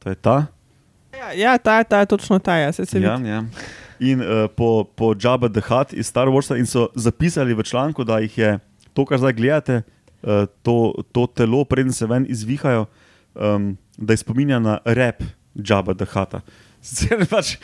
to 0.00 0.08
je 0.08 0.16
ta. 0.16 0.46
Ja, 1.16 1.32
ja, 1.32 1.52
ta, 1.58 1.84
ta, 1.84 2.04
točno 2.06 2.38
ta, 2.38 2.56
ja, 2.56 2.72
se, 2.72 2.84
se 2.86 3.00
Ja, 3.00 3.16
vidi. 3.16 3.28
ja. 3.28 3.44
In 4.00 4.20
uh, 4.20 4.46
po, 4.48 4.84
po 4.84 5.14
Jabba 5.14 5.48
the 5.48 5.60
Hutt 5.60 5.92
iz 5.92 6.06
Star 6.06 6.28
Warsa 6.28 6.56
in 6.58 6.66
so 6.66 6.88
zapisali 6.94 7.54
v 7.54 7.62
članku, 7.62 8.04
da 8.04 8.18
jih 8.20 8.38
je 8.38 8.50
to, 8.92 9.04
kar 9.04 9.18
zdaj 9.18 9.32
gledate, 9.32 9.82
uh, 10.22 10.44
to, 10.62 10.92
to 11.12 11.26
telo, 11.26 11.64
preden 11.64 11.92
se 11.92 12.06
ven 12.06 12.26
izvihajo, 12.28 12.86
um, 13.34 13.76
da 13.96 14.12
je 14.12 14.16
spominja 14.16 14.58
na 14.58 14.78
rep 14.84 15.22
Jabba 15.54 15.94
the 15.94 16.04
Hutta. 16.04 16.40
Pač, 17.30 17.56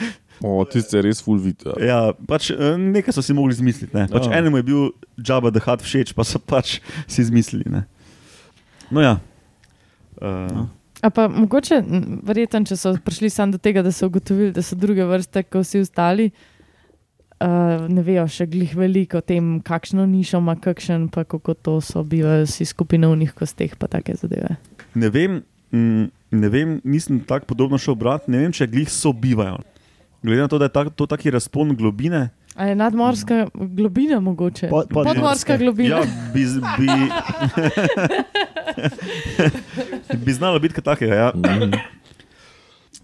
O, 0.42 0.64
tiste 0.66 0.96
je 0.98 1.02
res 1.04 1.20
full 1.22 1.38
vid. 1.38 1.60
Ja. 1.62 1.74
ja, 1.86 1.98
pač, 2.26 2.48
eh, 2.50 2.74
nekaj 2.74 3.14
so 3.14 3.22
si 3.22 3.30
mogli 3.36 3.54
izmisliti. 3.54 3.94
ne. 3.94 4.08
Pač 4.10 4.26
Ja. 4.26 4.40
enemu 4.40 4.56
je 4.58 4.62
bil 4.66 4.80
Jabba 5.22 5.52
the 5.54 5.60
Hutt 5.62 5.84
všeč, 5.86 6.10
pa 6.16 6.24
so 6.26 6.40
pač 6.42 6.80
si 7.06 7.22
izmislili. 7.22 7.68
Ne. 7.70 7.84
No 8.90 9.00
ja. 9.04 9.20
Uh, 10.18 10.48
No. 10.50 10.64
A 11.02 11.10
pa 11.10 11.26
mogoče, 11.28 11.80
verjetno, 12.22 12.62
če 12.68 12.76
so 12.78 12.92
prišli 13.02 13.30
sam 13.34 13.50
do 13.50 13.58
tega, 13.58 13.82
da 13.82 13.90
so 13.90 14.06
ugotovili, 14.06 14.52
da 14.54 14.62
so 14.62 14.76
druge 14.78 15.02
vrste, 15.02 15.42
kot 15.42 15.66
vsi 15.66 15.80
ostali, 15.82 16.28
uh, 17.42 17.88
ne 17.90 18.04
vejo 18.06 18.28
še 18.30 18.46
glih 18.46 18.76
veliko 18.78 19.18
o 19.18 19.24
tem, 19.26 19.56
kakšno 19.66 20.06
nišo 20.06 20.38
ima, 20.38 20.54
kakšen, 20.62 21.08
pa 21.10 21.24
kako 21.26 21.56
to 21.58 21.74
so 21.82 22.04
bivali 22.06 22.46
vsi 22.46 22.68
skupaj 22.70 23.02
na 23.02 23.10
unih 23.10 23.34
kosteh, 23.34 23.74
pa 23.74 23.90
take 23.90 24.14
zadeve. 24.20 24.54
Ne 24.94 25.10
vem, 25.10 25.40
mm, 25.74 26.06
ne 26.38 26.52
vem, 26.54 26.78
nisem 26.86 27.18
tako 27.26 27.50
podrobno 27.50 27.82
šel 27.82 27.98
brati, 27.98 28.30
ne 28.30 28.44
vem, 28.44 28.54
če 28.54 28.70
glih 28.70 28.86
sobivajo. 28.86 29.58
Glede 30.22 30.44
na 30.44 30.46
to, 30.46 30.62
da 30.62 30.70
je 30.70 30.76
tak, 30.78 30.94
to 30.94 31.10
taki 31.10 31.34
razpon 31.34 31.74
globine, 31.74 32.28
A 32.52 32.66
je 32.66 32.74
nadmorska 32.76 33.46
globina 33.54 34.20
mogoče? 34.20 34.68
Pod- 34.68 34.88
podmorska. 34.88 35.14
Podmorska 35.14 35.56
globina. 35.56 35.96
ja, 35.96 36.02
bi, 36.34 36.44
bi, 36.78 36.86
bi 40.24 40.32
znalo 40.32 40.58
biti 40.58 40.74
kaj 40.74 40.84
takega. 40.84 41.14
Ja. 41.14 41.28
Mm. 41.34 41.72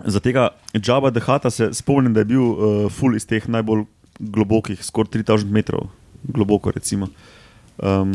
Za 0.04 0.20
tega 0.20 0.50
the 0.72 1.20
Hutta 1.20 1.50
se 1.50 1.74
spomnim, 1.74 2.14
da 2.14 2.20
je 2.20 2.24
bil 2.24 2.42
uh, 2.42 2.92
full 2.92 3.16
iz 3.16 3.26
teh 3.26 3.48
najbolj 3.48 3.84
globokih, 4.18 4.84
skoraj 4.84 5.10
3000 5.10 5.50
metrov 5.50 5.88
globoko. 6.22 6.70
Recimo. 6.70 7.08
Um, 7.78 8.12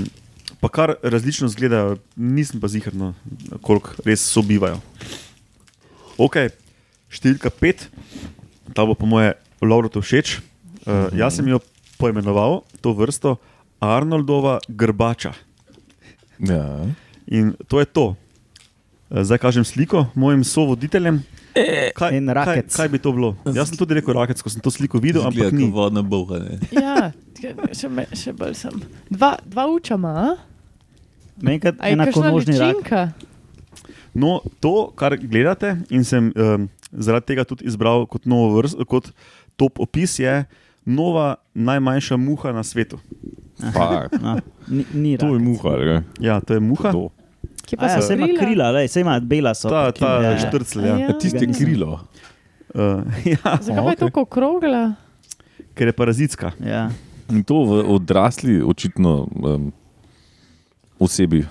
pa 0.59 0.69
kar 0.69 0.95
različno 1.03 1.47
izgledajo, 1.47 1.97
nisem 2.15 2.61
pa 2.61 2.67
zihrno, 2.67 3.13
koliko 3.61 3.89
res 4.05 4.23
sobivajo. 4.23 4.79
Ok, 6.17 6.37
številka 7.09 7.49
pet, 7.49 7.87
ta 8.73 8.85
bo 8.85 8.95
po 8.95 9.09
moje 9.09 9.33
Lovrotu 9.63 10.03
všeč. 10.03 10.39
Uh, 10.83 11.07
jaz 11.15 11.39
sem 11.39 11.47
jo 11.47 11.59
poimenoval, 11.97 12.61
to 12.83 12.93
vrsto, 12.95 13.37
Arnoldova 13.83 14.59
grbača. 14.67 15.33
Ja. 16.39 16.63
In 17.27 17.53
to 17.63 17.79
je 17.79 17.85
to. 17.87 18.15
Eh, 19.09 19.23
Zdaj 19.23 19.37
kažem 19.39 19.63
sliko 19.63 20.07
mojim 20.13 20.43
sovoditeljem. 20.43 21.23
Kaj, 21.93 22.09
En 22.11 22.25
kaj, 22.25 22.33
rakec. 22.35 22.69
kaj 22.71 22.87
bi 22.87 22.97
to 22.97 23.11
bilo? 23.11 23.35
Jaz 23.45 23.69
sem 23.69 23.77
tudi 23.77 23.93
rekel 23.93 24.09
rakec, 24.11 24.41
ko 24.41 24.49
sem 24.49 24.57
to 24.57 24.71
sliko 24.71 24.97
videl, 24.97 25.21
ampak 25.21 25.53
ni. 25.53 25.69
vodna 25.69 26.01
boha. 26.01 26.39
Ne? 26.39 26.57
Ja, 26.73 27.13
še, 27.71 27.85
me, 27.87 28.07
še 28.09 28.33
bolj 28.33 28.55
sem. 28.55 28.73
Dva, 29.07 29.37
dva 29.39 29.67
učama, 29.67 30.09
a? 30.09 30.29
Enkrat 31.39 31.77
A 31.77 31.87
je 31.87 31.93
kakšna 31.93 32.03
enakonožni 32.03 32.57
rak. 32.57 32.73
ličinka? 32.73 33.01
No, 34.13 34.41
to, 34.57 34.89
kar 34.91 35.13
gledate, 35.15 35.77
in 35.89 36.01
sem 36.01 36.31
um, 36.31 36.65
zaradi 36.91 37.25
tega 37.27 37.45
tudi 37.45 37.65
izbral 37.65 38.05
kot, 38.05 38.25
novo 38.25 38.57
vrst, 38.57 38.81
kot 38.83 39.13
top 39.53 39.77
opis, 39.77 40.17
je 40.17 40.45
nova 40.83 41.35
najmanjša 41.53 42.17
muha 42.17 42.49
na 42.51 42.61
svetu. 42.61 42.97
No, 44.15 44.39
ni, 44.67 44.85
ni 44.93 45.17
to 45.17 45.25
je 45.27 45.39
muha. 45.39 45.69
ali? 45.69 46.01
Ja, 46.19 46.39
to 46.39 46.53
je 46.53 46.59
muha. 46.59 46.91
To. 46.91 47.09
Kje 47.63 47.77
A 47.77 47.79
pa 47.79 47.87
ja, 47.87 47.95
so 47.95 48.01
se 48.03 48.13
ima 48.13 48.27
krila, 48.29 48.71
lej, 48.71 48.87
se 48.87 49.01
ima 49.01 49.19
bela 49.19 49.53
so. 49.53 49.69
Ta, 49.69 49.91
ta 49.91 50.19
krila. 50.19 50.37
štrcel. 50.39 50.83
A 50.83 50.87
Ja. 50.87 50.97
ja. 50.97 51.05
Ja, 51.05 51.17
tiste 51.17 51.45
krilo. 51.47 51.99
Uh, 52.73 52.81
ja, 53.35 53.57
Zakaj 53.57 53.65
pa 53.65 53.81
je 53.81 53.81
okej. 53.83 53.95
tako 53.97 54.21
okrogla? 54.21 54.93
ker 55.73 55.87
je 55.87 55.93
parazitska. 55.93 56.51
Ja. 56.59 56.89
In 57.29 57.43
to 57.43 57.63
v 57.63 57.83
odrasli, 57.87 58.61
očitno 58.61 59.27
um, 59.33 59.71
osebi 60.99 61.45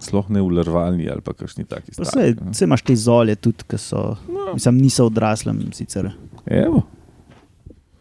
Sploh 0.00 0.30
ne 0.30 0.40
ulervalni 0.40 1.04
ali 1.06 1.20
pa 1.20 1.32
kakšni 1.32 1.64
taki 1.64 1.92
Pa. 1.92 2.02
Vse, 2.02 2.34
vse 2.50 2.64
imaš 2.64 2.82
te 2.82 2.96
zolje 2.96 3.34
tudi, 3.36 3.64
ki 3.68 3.78
so, 3.78 4.16
No. 4.26 4.54
mislim, 4.54 4.78
niso 4.78 5.06
odrasle. 5.06 5.52
Sicer. 5.72 6.08
Evo. 6.46 6.82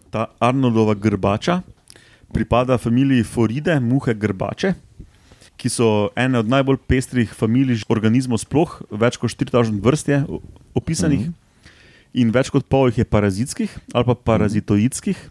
Ta 0.09 0.25
Arnoldova 0.39 0.93
grbača 0.93 1.61
pripada 2.33 2.77
familiji 2.77 3.23
Foride, 3.23 3.79
muhe 3.79 4.13
grbače, 4.13 4.73
ki 5.59 5.69
so 5.69 6.09
ene 6.15 6.39
od 6.39 6.47
najbolj 6.47 6.77
pestrih 6.87 7.33
familij 7.35 7.83
organizmov, 7.89 8.39
sploh 8.39 8.81
več 8.91 9.17
kot 9.17 9.31
4000 9.33 9.81
vrst 9.83 10.07
je 10.07 10.23
opisanih, 10.75 11.19
Mhm. 11.19 11.29
mm 11.29 11.33
-hmm. 11.33 12.21
in 12.21 12.31
več 12.31 12.49
kot 12.49 12.65
pol 12.65 12.87
jih 12.89 12.97
je 12.97 13.05
parazitskih 13.05 13.77
ali 13.93 14.05
pa 14.05 14.15
parazitoidskih. 14.15 15.29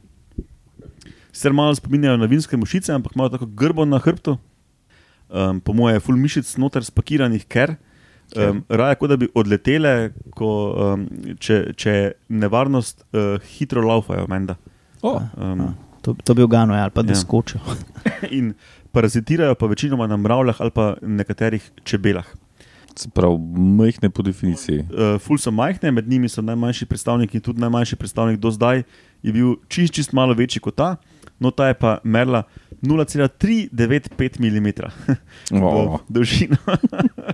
Sicer 1.33 1.53
malo 1.53 1.75
spominjajo 1.75 2.17
na 2.17 2.27
vinske 2.27 2.57
mušice, 2.57 2.93
ampak 2.93 3.15
imajo 3.15 3.29
tako 3.29 3.47
grbo 3.47 3.85
na 3.85 3.99
hrbtu, 3.99 4.39
um, 5.29 5.61
po 5.61 5.73
mojem, 5.73 6.01
full 6.01 6.17
mišic 6.17 6.57
noter 6.57 6.85
spakiranih, 6.85 7.45
ker. 7.49 7.77
Um, 8.37 8.65
raje, 8.69 8.95
kot 8.95 9.09
da 9.09 9.17
bi 9.17 9.29
odletele, 9.35 10.13
ko, 10.37 10.75
um, 10.95 11.09
če, 11.39 11.73
če 11.77 11.91
je 11.91 12.13
nevarnost, 12.29 13.05
uh, 13.13 13.41
hitro 13.59 13.81
laufajo, 13.83 14.27
menda. 14.29 14.57
O, 15.03 15.21
Um, 15.37 15.75
To, 16.09 16.17
to 16.25 16.35
bi 16.35 16.43
ogano, 16.43 16.73
ali 16.75 16.91
pa 16.91 17.03
da 17.03 17.13
Ja. 17.13 17.21
skočijo. 17.21 17.61
in 18.39 18.55
parazitirajo 18.93 19.55
pa 19.55 19.67
večinoma 19.67 20.07
na 20.07 20.17
mravljah 20.17 20.57
ali 20.61 20.71
pa 20.71 20.95
nekaterih 21.03 21.71
čebelah. 21.85 22.25
pravi, 23.15 23.37
majhne 23.77 24.11
po 24.11 24.23
definiciji. 24.23 24.79
Uh, 24.79 25.21
ful 25.21 25.39
so 25.39 25.51
majhne, 25.51 25.91
med 25.91 26.09
njimi 26.09 26.29
so 26.29 26.43
najmanjši 26.43 26.87
predstavniki, 26.87 27.37
in 27.37 27.43
tudi 27.43 27.61
najmanjši 27.61 27.97
predstavnik 27.97 28.41
do 28.41 28.51
zdaj 28.51 28.83
je 29.23 29.33
bil 29.33 29.55
čist, 29.69 29.93
čist 29.95 30.13
malo 30.13 30.35
večji 30.35 30.61
kot 30.61 30.75
ta, 30.77 30.97
no 31.39 31.51
ta 31.51 31.69
je 31.69 31.75
pa 31.75 31.99
merila 32.05 32.43
0,395 32.83 34.41
mm 34.41 34.69
O, 35.65 35.99
dolžino. 36.09 36.57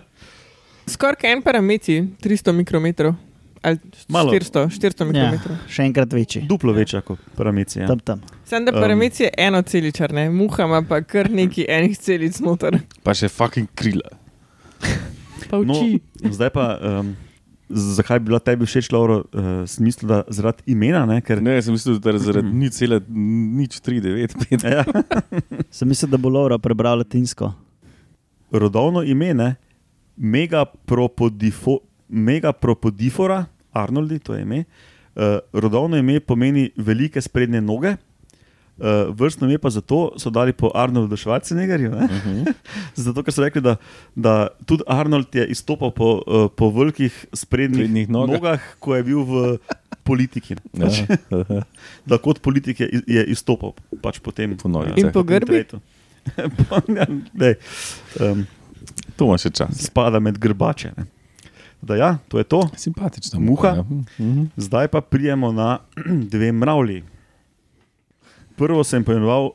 Skoraj 0.87 1.32
en 1.32 1.42
parameter, 1.42 2.04
300 2.20 2.52
mikrometrov. 2.52 3.14
Ali 3.64 3.79
Malo. 4.09 4.31
400, 4.31 4.68
400 4.70 5.00
Ja, 5.00 5.09
mikrometrov. 5.09 5.57
še 5.66 5.83
enkrat 5.83 6.12
večji. 6.12 6.42
Duplo 6.44 6.72
večja 6.72 7.00
kot 7.00 7.18
parametri. 7.35 7.81
Ja. 7.81 7.88
Tam, 7.88 7.98
tam. 8.00 8.20
Sam 8.44 8.64
da 8.64 8.72
Um. 8.72 8.81
parameter 8.81 9.20
je 9.22 9.31
eno 9.38 9.62
celičar, 9.64 10.12
ne? 10.12 10.29
muha 10.31 10.64
ima 10.64 10.83
pa 10.83 11.00
kar 11.03 11.31
nekaj 11.31 11.64
enih 11.70 11.98
celic 11.98 12.40
noter. 12.40 12.81
pa 13.03 13.14
še 13.14 13.29
fucking 13.29 13.68
krila. 13.74 14.09
Pa 15.50 15.59
No, 15.59 15.74
uči. 15.74 16.00
zdaj 16.24 16.50
pa, 16.50 16.66
um, 16.81 17.16
zakaj 17.70 18.18
bi 18.18 18.27
bila 18.27 18.38
tebi 18.38 18.64
všeč, 18.64 18.88
Lauro, 18.90 19.24
uh, 19.27 19.64
smisel, 19.64 20.09
da 20.09 20.22
zaradi 20.29 20.62
imena, 20.66 21.07
ne? 21.07 21.20
ker 21.20 21.40
Ne, 21.40 21.57
sem 21.62 21.72
mislil, 21.72 21.98
da 21.98 22.11
je 22.11 22.18
zaradi 22.20 22.48
nič 22.50 22.72
cele, 22.74 23.00
nič 23.55 23.81
3, 23.81 24.00
9, 24.00 24.37
5. 24.46 24.64
ja, 24.66 24.85
Sem 25.70 25.88
mislil, 25.88 26.09
da 26.09 26.16
bo 26.16 26.29
Laura 26.29 26.57
prebral 26.59 26.98
latinsko. 26.98 27.53
rodovno 28.53 29.03
ime, 29.03 29.35
ne, 29.35 29.57
megapropodifo, 30.16 31.79
megapropodifora, 32.09 33.44
Arnoldi, 33.74 34.18
to 34.18 34.34
je 34.34 34.42
ime. 34.42 34.64
Uh, 35.14 35.38
rodovno 35.52 35.96
ime 35.96 36.20
pomeni 36.20 36.70
velike 36.76 37.20
sprednje 37.22 37.60
noge, 37.60 37.96
uh, 38.78 39.14
vrstno 39.14 39.46
ime 39.46 39.58
pa 39.58 39.70
zato 39.70 40.12
so 40.18 40.30
dali 40.30 40.52
po 40.52 40.70
Arnoldu 40.74 41.16
Schwarzeneggerju. 41.16 41.90
ne. 41.90 42.08
Zato, 43.04 43.22
ker 43.22 43.34
so 43.34 43.42
rekli, 43.44 43.62
da, 43.62 43.76
da 44.14 44.48
tudi 44.66 44.82
Arnold 44.87 45.34
je 45.34 45.46
izstopal 45.46 45.90
po, 45.90 46.22
uh, 46.26 46.48
po 46.56 46.70
velikih 46.70 47.26
sprednjih 47.32 47.87
Sprednjih 47.87 48.10
nogah. 48.10 48.34
nogah, 48.34 48.60
ko 48.78 48.96
je 48.96 49.02
bil 49.02 49.22
v 49.22 49.58
politiki. 50.04 50.56
Ja. 50.72 50.87
Pač, 50.87 51.02
da 52.10 52.18
kot 52.18 52.42
politik 52.42 52.80
je, 52.80 53.02
je 53.06 53.24
izstopal 53.32 53.74
pač 54.02 54.18
potem. 54.18 54.56
Po 54.58 54.68
nogicah. 54.68 54.98
In 54.98 55.12
po 55.14 55.22
grbi? 55.22 55.64
um, 58.20 58.46
To 59.16 59.28
ima 59.30 59.38
še 59.38 59.50
čas. 59.54 59.87
spada 59.87 60.18
med 60.20 60.38
grbače. 60.42 60.92
Ne. 60.98 61.06
Da, 61.85 61.97
ja, 61.97 62.18
to 62.29 62.38
je 62.38 62.44
to. 62.44 62.62
Simpatična 62.75 63.38
Muha. 63.38 63.68
Ja. 63.70 63.83
Mhm. 64.18 64.44
Zdaj 64.57 64.88
pa 64.88 65.01
prijemo 65.01 65.53
na 65.53 65.79
dve 66.33 66.53
mravlji. 66.53 67.03
Prvo 68.57 68.85
sem 68.85 69.05
poimenoval 69.05 69.51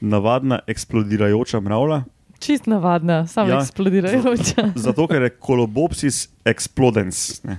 navadna 0.00 0.58
eksplodirajoča 0.66 1.60
mravlja, 1.60 2.02
Čist 2.38 2.66
navadna, 2.66 3.26
samo 3.26 3.48
Ja. 3.48 3.60
eksplodirajoča. 3.60 4.72
zato 4.86 5.06
ker 5.06 5.22
je 5.22 5.30
kolobopsis 5.30 6.28
explodens. 6.44 7.40
Ne. 7.42 7.56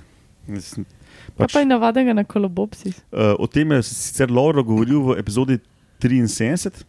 Pač, 1.36 1.53
pa 1.53 1.60
je 1.60 1.65
navadenega 1.65 2.13
na 2.13 2.23
kolobopsis. 2.23 3.01
uh, 3.12 3.34
o 3.39 3.47
tem 3.47 3.71
je 3.71 3.84
sicer 3.84 4.32
Lauro 4.32 4.63
govoril 4.63 5.01
v 5.01 5.17
epizodi 5.17 5.58
73. 5.99 6.84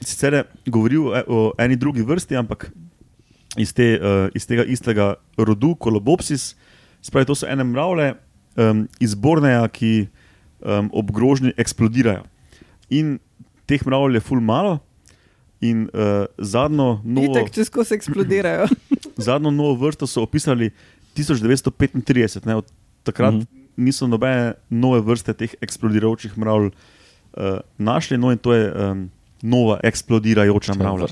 Sicer 0.00 0.34
je 0.34 0.44
govoril 0.66 1.10
e- 1.12 1.24
o 1.26 1.52
eni 1.58 1.76
drugi 1.76 2.02
vrsti, 2.02 2.36
ampak 2.36 2.70
iz, 3.56 3.72
te, 3.72 3.96
uh, 3.98 4.28
iz 4.34 4.46
tega 4.48 4.64
istega 4.64 5.14
rodu, 5.36 5.74
kolobopsis. 5.74 6.52
Spravi, 7.02 7.28
to 7.28 7.36
so 7.36 7.48
ene 7.50 7.64
mravlje 7.66 8.14
um, 8.56 8.86
iz 9.02 9.14
Borneja, 9.14 9.64
ki 9.68 10.06
um, 10.62 10.90
ob 10.92 11.10
grožnji 11.14 11.52
eksplodirajo. 11.60 12.24
In 12.92 13.18
teh 13.66 13.82
mravlj 13.86 14.20
je 14.20 14.24
ful 14.24 14.40
malo. 14.40 14.78
In 15.62 15.86
uh, 15.94 16.26
zadnjo, 16.42 16.98
novo, 17.04 17.30
Itek, 17.30 17.52
če 17.54 17.66
skozi 17.68 17.94
eksplodirajo. 17.94 18.66
zadnjo 19.28 19.52
novo 19.54 19.76
vrsto 19.84 20.08
so 20.10 20.24
opisali 20.24 20.72
1935. 21.16 22.46
Ne, 22.48 22.56
od 22.62 22.70
takrat 23.06 23.34
mm. 23.34 23.38
-hmm. 23.38 23.66
niso 23.76 24.06
nobene 24.06 24.54
nove 24.70 25.00
vrste 25.00 25.34
teh 25.34 25.54
eksplodirajočih 25.60 26.38
mravlj 26.38 26.66
uh, 26.66 27.60
našli, 27.78 28.18
no 28.18 28.32
in 28.32 28.38
to 28.38 28.54
je 28.54 28.72
um, 28.72 29.10
nova 29.42 29.80
eksplodirajoča 29.82 30.74
mravlja. 30.74 31.06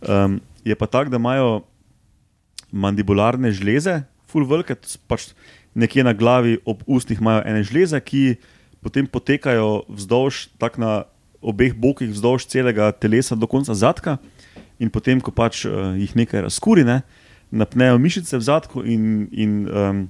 Um, 0.00 0.40
je 0.64 0.74
pa 0.74 0.86
tako, 0.86 1.10
da 1.10 1.20
imajo 1.20 1.62
mandibularne 2.72 3.52
žleze, 3.52 4.02
full 4.30 4.46
velike, 4.46 4.76
pač 5.10 5.32
nekje 5.74 6.04
na 6.06 6.14
glavi, 6.14 6.58
ob 6.64 6.82
ustih 6.86 7.20
imajo 7.20 7.42
ene 7.46 7.62
žleze, 7.66 8.00
ki 8.00 8.40
potem 8.80 9.06
potekajo 9.06 9.84
vzdolž, 9.88 10.48
tako 10.58 10.80
na 10.80 10.92
obeh 11.40 11.74
bokih, 11.76 12.10
vzdolž 12.12 12.46
celega 12.48 12.92
telesa 12.92 13.36
do 13.36 13.48
konca 13.48 13.74
zadka. 13.74 14.18
In 14.80 14.88
potem, 14.88 15.20
ko 15.20 15.32
pač 15.32 15.66
uh, 15.68 15.92
jih 15.96 16.14
nekaj 16.16 16.46
razkuri, 16.48 16.84
ne, 16.88 17.02
napnejo 17.52 17.98
mišice 18.00 18.38
v 18.38 18.44
zadku 18.44 18.84
in, 18.86 19.28
in 19.32 19.52
um, 19.68 20.04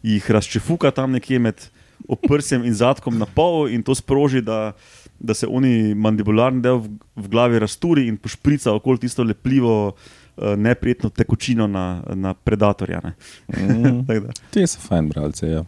jih 0.00 0.24
razčefuka 0.30 0.92
tam 0.94 1.12
nekje 1.12 1.40
med 1.42 1.66
oprsjem 2.08 2.64
in 2.64 2.76
zadkom 2.76 3.18
na 3.18 3.26
pol, 3.26 3.68
in 3.68 3.82
to 3.84 3.96
sproži, 3.96 4.40
da, 4.44 4.72
da 5.18 5.34
se 5.34 5.46
oni 5.46 5.94
mandibularni 5.94 6.62
del 6.62 6.78
v, 6.78 6.88
v 7.16 7.28
glavi 7.28 7.58
razturi 7.58 8.08
in 8.08 8.16
pošprica 8.16 8.72
okoli 8.72 8.98
tisto 8.98 9.22
lepljivo, 9.22 9.74
uh, 9.88 10.44
neprijetno 10.56 11.10
tekočino 11.10 11.66
na, 11.66 11.84
na 12.14 12.34
predatorja. 12.34 13.00
Ne. 13.00 13.14
Da, 14.06 14.32
Ti 14.50 14.66
so 14.66 14.80
fajn, 14.80 15.08
bralce. 15.08 15.48
Ja. 15.48 15.64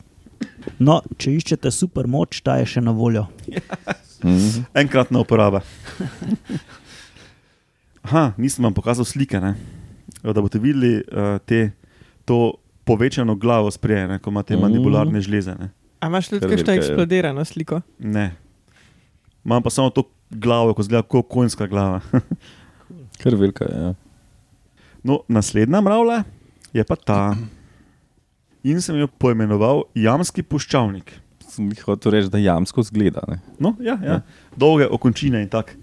No, 0.79 0.99
če 1.17 1.33
iščete 1.33 1.71
super 1.71 2.07
moč, 2.07 2.43
ta 2.43 2.59
je 2.59 2.67
še 2.67 2.81
na 2.81 2.93
voljo. 2.93 3.27
Mhm. 4.25 4.67
Enkratna 4.75 5.21
uporaba. 5.21 5.61
Aha, 8.03 8.33
nisem 8.37 8.65
vam 8.65 8.75
pokazal 8.75 9.05
slike, 9.05 9.41
ne? 9.41 9.55
da 10.23 10.43
boste 10.43 10.59
videli 10.59 10.99
uh, 11.01 11.39
te, 11.41 11.71
to 12.25 12.57
povečano 12.85 13.35
glavo 13.35 13.71
sprejene, 13.71 14.19
ko 14.19 14.31
imate 14.31 14.55
Mhm. 14.55 14.63
mandibularne 14.63 15.21
žleze. 15.21 15.55
Ne? 15.55 15.71
A 16.01 16.07
imaš 16.07 16.29
tudi 16.29 16.47
kakšno 16.47 16.75
eksplodirano 16.75 17.45
sliko? 17.45 17.81
ne. 17.99 18.33
Imam 19.47 19.63
pa 19.63 19.71
samo 19.71 19.91
to 19.95 20.03
glavo, 20.31 20.75
ko 20.75 20.83
zgleda 20.83 21.07
kot 21.07 21.29
konjska 21.31 21.69
glava. 21.71 22.01
Kar 23.23 23.35
velika 23.35 23.65
je. 23.65 23.83
Ja. 23.83 23.93
No, 25.07 25.21
naslednja 25.29 25.81
mravlja 25.81 26.25
je 26.73 26.85
pa 26.85 26.97
ta. 26.97 27.37
In 28.67 28.81
sem 28.83 28.99
jo 28.99 29.07
poimenoval 29.07 29.85
jamski 29.95 30.43
puščavnik. 30.43 31.13
Sem 31.47 31.69
jih 31.71 31.85
hotel 31.87 32.17
reči, 32.17 32.31
da 32.33 32.41
jamsko 32.43 32.83
zgleda. 32.89 33.23
Ne? 33.31 33.39
No, 33.63 33.77
ja, 33.81 33.95
ja. 34.03 34.19
Dolge 34.59 34.89
okončine 34.91 35.45
in 35.45 35.49
tako. 35.53 35.79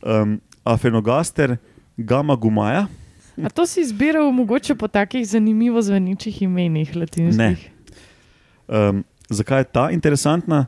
Um, 0.00 0.38
Afenogaster, 0.64 1.58
gamma 2.00 2.36
gumaja. 2.36 2.86
A 3.44 3.52
to 3.52 3.66
si 3.68 3.84
izbiral 3.84 4.32
mogoče 4.32 4.74
po 4.74 4.88
takih 4.88 5.28
zanimivo 5.28 5.82
zveničih 5.82 6.42
imenih 6.48 6.96
latinskih? 6.96 7.68
Um, 8.68 9.04
zakaj 9.28 9.60
je 9.60 9.64
ta 9.64 9.90
interesantna? 9.92 10.64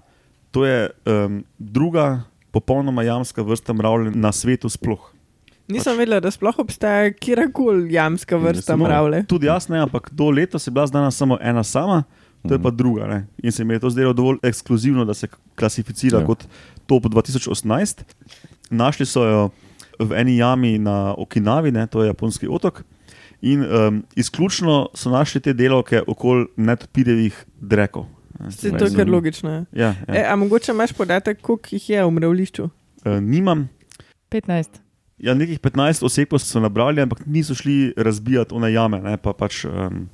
To 0.51 0.69
je 0.69 0.91
um, 1.09 1.41
druga, 1.59 2.23
popolnoma 2.55 3.03
jamska 3.03 3.43
vrsta 3.43 3.73
mravlje 3.75 4.13
na 4.15 4.31
svetu 4.33 4.69
sploh. 4.71 5.11
Nisem 5.69 5.97
vedela, 5.99 6.21
da 6.21 6.31
sploh 6.31 6.59
obstaja 6.61 7.11
kjerkoli 7.13 7.93
jamska 7.95 8.37
vrsta 8.37 8.77
mravlje. 8.77 9.25
Tudi 9.27 9.49
jaz 9.49 9.67
ne, 9.73 9.81
ampak 9.83 10.11
do 10.13 10.31
letos 10.31 10.67
je 10.67 10.71
bila 10.71 10.87
znana 10.87 11.11
samo 11.11 11.39
ena 11.41 11.65
sama, 11.65 12.03
to 12.49 12.55
je 12.55 12.61
pa 12.63 12.71
druga. 12.71 13.07
Ne? 13.09 13.27
In 13.43 13.53
se 13.53 13.65
mi 13.65 13.75
je 13.75 13.81
to 13.81 13.91
zdelo 13.91 14.13
dovolj 14.13 14.39
ekskluzivno, 14.43 15.05
da 15.05 15.15
se 15.15 15.29
klasificira 15.57 16.21
Ja. 16.21 16.27
kot 16.27 16.45
top 16.87 17.05
2018. 17.11 18.05
Našli 18.71 19.07
so 19.07 19.25
jo 19.25 19.49
v 19.99 20.13
eni 20.13 20.37
jami 20.37 20.79
na 20.79 21.15
Okinavi, 21.19 21.73
ne? 21.73 21.87
to 21.87 22.03
je 22.03 22.13
japonski 22.13 22.49
otok. 22.51 22.85
In 23.43 23.65
um, 23.65 24.03
izključno 24.17 24.89
so 24.95 25.11
našli 25.11 25.41
te 25.41 25.53
delovke 25.53 26.03
okoli 26.07 26.47
netopidevih 26.57 27.45
drekov. 27.61 28.07
Se 28.51 28.71
to 28.71 28.85
je 28.85 28.95
kar 28.97 29.09
logično. 29.09 29.51
je. 29.51 29.65
Ja, 29.73 29.95
ja. 30.09 30.15
E, 30.15 30.25
a 30.29 30.37
mogoče 30.37 30.73
imaš 30.73 30.93
podatek, 30.93 31.41
koliko 31.41 31.69
jih 31.73 31.91
je 31.91 32.05
v 32.05 32.11
mravlišču? 32.11 32.69
E, 33.05 33.21
nimam, 33.21 33.69
15. 34.31 34.81
Ja, 35.19 35.35
nekih 35.35 35.61
15 35.61 36.03
oseb 36.05 36.35
so 36.39 36.61
nabrali, 36.61 37.01
ampak 37.01 37.23
niso 37.27 37.55
šli 37.55 37.93
razbijati 37.97 38.55
one 38.55 38.73
jame, 38.73 38.99
ne, 39.01 39.17
pa 39.17 39.33
pač 39.33 39.65
um, 39.65 40.09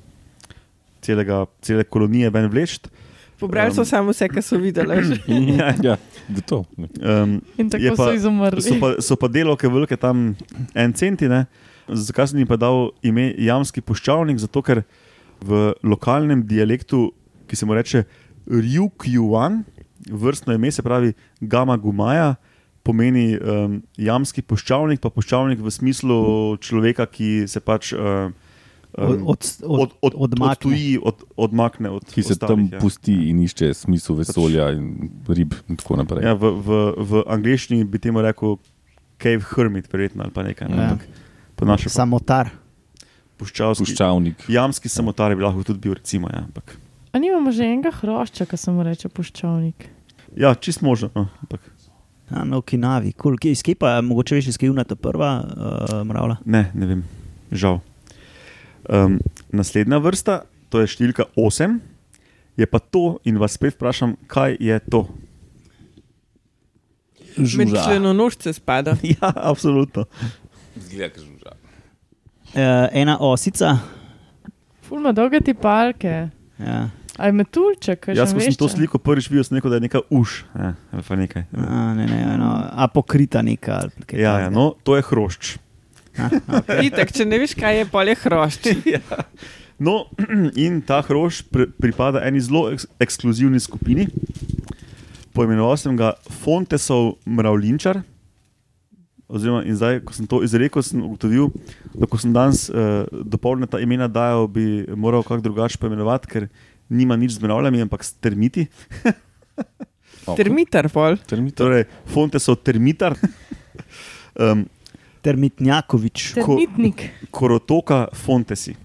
celega, 1.01 1.45
cele 1.61 1.83
kolonije 1.83 2.29
ven 2.29 2.49
vleč. 2.51 2.79
Pobrali 3.41 3.73
so 3.73 3.81
Um, 3.81 3.85
samo 3.85 4.11
vse, 4.13 4.27
kar 4.29 4.43
so 4.45 4.57
videli. 4.61 5.17
ja, 5.83 5.97
da 6.29 6.41
to. 6.45 6.59
Um, 6.77 7.41
In 7.57 7.69
tako 7.69 7.95
pa- 7.97 8.05
so 8.05 8.13
izumrli. 8.13 8.61
so, 8.61 8.75
pa, 8.79 8.91
so 9.01 9.15
pa 9.17 9.27
delovke 9.27 9.67
velike, 9.67 9.97
tam 9.97 10.35
en 10.75 10.93
centi. 10.93 11.25
Ne? 11.27 11.45
Zakaj 11.89 12.27
sem 12.29 12.39
jim 12.39 12.47
pa 12.47 12.55
dal 12.61 12.91
ime 13.01 13.33
Jamski 13.41 13.81
puščavnik? 13.81 14.37
Zato, 14.37 14.61
ker 14.61 14.83
v 15.41 15.73
lokalnem 15.81 16.45
dialektu, 16.45 17.09
ki 17.51 17.59
se 17.59 17.67
mu 17.67 17.75
reče 17.75 18.05
Ryukyuan, 18.47 19.61
vrstno 20.07 20.55
ime 20.55 20.71
se 20.71 20.81
pravi 20.81 21.11
Gama 21.41 21.75
Gumaja, 21.77 22.35
pomeni 22.87 23.35
um, 23.37 23.81
jamski 23.99 24.41
puščavnik, 24.41 25.01
pa 25.03 25.11
puščavnik 25.13 25.59
v 25.61 25.73
smislu 25.75 26.21
človeka, 26.63 27.05
ki 27.11 27.43
se 27.51 27.59
pač. 27.59 27.91
Um, 27.97 28.33
Od, 28.91 29.15
od, 29.23 29.43
od, 29.63 29.91
od, 30.01 30.15
odmakne. 30.19 30.51
odtuji, 30.51 30.97
od, 30.99 31.21
odmakne 31.39 31.89
od 31.95 32.09
Ki 32.11 32.25
se 32.27 32.33
ostalih, 32.35 32.65
tam 32.67 32.75
ja. 32.75 32.79
pusti 32.81 33.13
in 33.29 33.37
išče 33.39 33.69
smisel 33.73 34.17
vesolja 34.19 34.65
in 34.75 35.07
rib 35.31 35.55
in 35.71 35.77
tako 35.79 35.95
naprej. 36.01 36.25
Ja, 36.27 36.33
v, 36.35 36.51
v, 36.59 36.79
v 36.99 37.21
angleščini 37.23 37.87
bi 37.87 38.01
temu 38.03 38.19
rekel 38.19 38.57
cave 39.15 39.47
hermit, 39.53 39.87
verjetno 39.93 40.27
ali 40.27 40.35
pa 40.35 40.43
nekaj. 40.43 40.67
Ne? 40.67 40.89
Ja. 40.89 40.97
Ampak 41.55 41.87
Samotar. 41.87 42.51
puščavski. 43.39 43.87
Puščavnik. 43.87 44.43
Jamski 44.51 44.91
samotar 44.91 45.37
bi 45.39 45.45
lahko 45.47 45.63
tudi 45.63 45.79
bil, 45.87 45.95
recimo. 45.95 46.27
Ja, 46.27 46.43
ampak, 46.43 46.75
A 47.11 47.19
nimamo 47.19 47.51
že 47.51 47.67
enega 47.67 47.91
hrošča, 47.91 48.45
ki 48.45 48.57
se 48.57 48.71
mu 48.71 48.83
reče 48.83 49.09
puščavnik. 49.09 49.89
ja 50.35 50.55
čist 50.55 50.81
možno. 50.81 51.09
No, 51.15 51.27
ampak, 51.41 51.59
Ja, 52.31 52.45
na 52.47 52.57
Okinavi, 52.57 53.11
cool. 53.19 53.35
Kje, 53.35 53.51
iz 53.51 53.61
kje 53.63 53.75
pa, 53.75 53.97
mogoče 54.01 54.37
veš, 54.37 54.53
iz 54.53 54.57
kje 54.57 54.69
je 54.71 54.83
ta 54.87 54.95
prva 54.95 55.31
uh, 55.43 55.95
mravlja? 56.07 56.37
ne, 56.45 56.71
ne 56.73 56.85
vem, 56.87 57.01
žal. 57.51 57.81
Um, 58.87 59.19
naslednja 59.51 59.99
vrsta, 59.99 60.45
to 60.71 60.79
je 60.79 60.87
številka 60.87 61.27
8, 61.35 61.75
je 62.55 62.67
pa 62.71 62.79
to, 62.79 63.19
in 63.27 63.35
vas 63.41 63.57
spet 63.59 63.75
vprašam, 63.75 64.15
kaj 64.31 64.55
je 64.63 64.79
to. 64.87 65.03
Med 67.59 67.75
členonožce 67.75 68.53
spada. 68.55 68.95
ja, 69.15 69.31
absolutno. 69.35 70.07
Zgleda, 70.79 71.11
kot 71.11 71.27
žuža. 71.27 71.57
Uh, 72.51 72.87
ena 72.95 73.17
osica. 73.23 73.75
Fulma 74.87 75.11
dolge 75.15 75.43
ti 75.43 75.53
palke. 75.55 76.29
Ja. 76.59 76.79
Aj 77.21 77.31
metulček, 77.35 77.99
kaj 78.01 78.17
Jaz, 78.17 78.33
že 78.33 78.39
ko 78.39 78.41
sem 78.41 78.57
to 78.57 78.67
sliko 78.71 78.97
prvič 78.97 79.29
videl, 79.29 79.45
sem 79.45 79.59
rekel, 79.59 79.69
da 79.69 79.77
je 79.77 79.85
neka 79.85 80.01
uš. 80.09 80.41
Ja, 80.57 80.73
nekaj. 80.97 81.45
A, 81.53 81.93
ne, 81.93 82.07
ne, 82.09 82.21
no, 82.41 82.49
apokrita 82.81 83.45
neka. 83.45 83.85
ali 83.85 84.07
kaj 84.09 84.17
Ja, 84.17 84.33
ja, 84.41 84.49
no, 84.49 84.73
to 84.81 84.97
je 84.97 85.05
hrošč. 85.05 85.57
A, 86.17 86.27
okay. 86.59 86.89
Itek, 86.89 87.13
če 87.13 87.29
ne 87.29 87.37
veš, 87.39 87.53
kaj 87.59 87.83
je 87.83 87.89
polje 87.93 88.17
hrošč. 88.25 88.71
No, 89.81 90.05
in 90.61 90.77
ta 90.85 91.01
hrošč 91.01 91.49
pri, 91.49 91.65
pripada 91.73 92.21
eni 92.21 92.37
zelo 92.37 92.67
eks, 92.69 92.85
ekskluzivni 93.01 93.57
skupini. 93.57 94.05
Poimenoval 95.33 95.73
sem 95.81 95.97
ga 95.97 96.13
Fontesov 96.43 97.15
mravljinčar. 97.25 98.03
Oziroma, 99.31 99.63
in 99.65 99.73
zdaj, 99.79 100.03
ko 100.05 100.13
sem 100.13 100.27
to 100.29 100.41
izrekel, 100.45 100.83
sem 100.85 101.01
ugotovil, 101.01 101.49
da 101.95 102.05
ko 102.05 102.19
sem 102.19 102.33
danes 102.35 102.67
uh, 102.69 103.07
dopolnil 103.09 103.69
ta 103.71 103.79
imena 103.81 104.09
dajal, 104.11 104.45
bi 104.51 104.83
moral 104.93 105.23
kako 105.23 105.39
drugače 105.47 105.79
poimenovati, 105.81 106.29
ker 106.29 106.47
nima 106.91 107.15
nič 107.15 107.31
z 107.31 107.41
mravljami, 107.41 107.81
ampak 107.81 108.03
s 108.03 108.13
termiti. 108.13 108.67
Termitar 110.37 110.85
pol. 110.89 111.17
Termitar. 111.17 111.65
Torej, 111.65 111.83
Fontesov 112.05 112.59
termitar. 112.61 113.15
Um, 114.35 114.67
Termitnjakovič. 115.21 116.33
ko- 116.35 116.57
Termitnik. 116.57 117.09
Korotoka 117.31 118.07
Fontesi. 118.13 118.75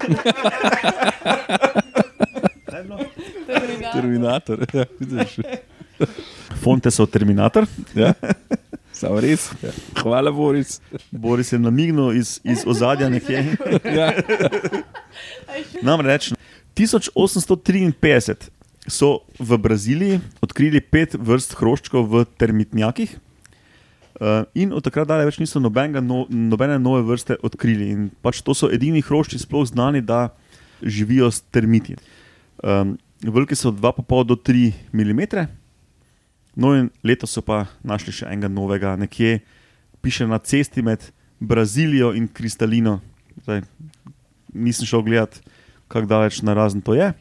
Terminator. 3.92 4.66
Ja, 4.72 4.84
vidiš. 4.98 5.38
Fontesov 6.62 7.06
terminator. 7.06 7.66
Ja. 7.94 8.12
Samo 8.94 9.18
res. 9.20 9.50
Ja. 9.62 9.70
Hvala, 10.02 10.30
Boris. 10.30 10.78
Boris 11.10 11.52
je 11.52 11.58
namignil 11.58 12.12
iz, 12.14 12.40
iz 12.44 12.62
ozadja 12.66 13.08
nekje. 13.08 13.56
Ja. 13.84 14.12
Namreč 15.82 16.30
1853 16.74 18.50
so 18.86 19.24
v 19.38 19.58
Braziliji 19.58 20.20
odkrili 20.44 20.80
pet 20.80 21.14
vrst 21.16 21.56
hroščkov 21.60 22.08
v 22.10 22.24
termitnjakih. 22.38 23.16
Uh, 24.14 24.46
in 24.54 24.70
od 24.70 24.84
takrat 24.86 25.08
dalje 25.10 25.26
več 25.26 25.40
niso 25.42 25.58
nobenega, 25.58 25.98
no, 26.04 26.26
nobene 26.30 26.78
nove 26.78 27.02
vrste 27.08 27.34
odkrili. 27.42 27.90
In 27.90 28.10
pač 28.22 28.44
to 28.46 28.54
so 28.54 28.70
edini 28.70 29.02
hrošči 29.02 29.40
sploh 29.42 29.66
znani, 29.66 30.04
da 30.04 30.28
živijo 30.82 31.30
s 31.32 31.42
termiti. 31.50 31.96
Um, 32.62 32.94
veliki 33.24 33.58
so 33.58 33.72
2,5 33.74 34.24
do 34.28 34.36
3 34.36 34.72
mm. 34.92 35.46
No, 36.54 36.76
in 36.78 36.90
letos 37.02 37.34
so 37.34 37.42
pa 37.42 37.64
našli 37.82 38.14
še 38.14 38.28
enega 38.30 38.46
novega, 38.46 38.94
nekje 38.94 39.40
piše 40.04 40.28
na 40.30 40.38
cesti 40.38 40.84
med 40.84 41.02
Brazilijo 41.40 42.12
in 42.14 42.28
Kristalino. 42.30 43.00
Zdaj, 43.42 43.64
nisem 44.54 44.86
šel 44.86 45.02
gledat, 45.02 45.40
kako 45.88 46.06
daleč 46.06 46.42
na 46.42 46.54
razen 46.54 46.80
to 46.80 46.94
je. 46.94 47.12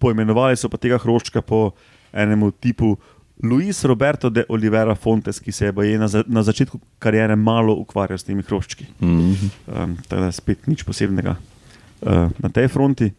Poimenovali 0.00 0.56
so 0.56 0.68
pa 0.72 0.80
tega 0.80 0.98
hroščka 0.98 1.42
po 1.42 1.70
enemu 2.12 2.50
tipu 2.50 2.96
Luis 3.42 3.84
Roberto 3.84 4.28
de 4.30 4.44
Oliveira 4.48 4.94
Fontes, 4.94 5.40
ki 5.40 5.52
se 5.52 5.72
je 5.72 5.98
na, 5.98 6.08
za, 6.08 6.24
na 6.26 6.42
začetku 6.42 6.80
kariere 6.98 7.36
malo 7.36 7.74
ukvarjal 7.80 8.18
s 8.18 8.24
temi 8.24 8.42
hroščki. 8.42 8.86
Mhm. 9.00 9.50
Um, 9.66 9.96
tako 10.08 10.22
da 10.26 10.32
spet 10.32 10.66
nič 10.68 10.84
posebnega 10.84 11.36
uh, 11.36 12.28
na 12.38 12.48
tej 12.52 12.68
fronti. 12.68 13.12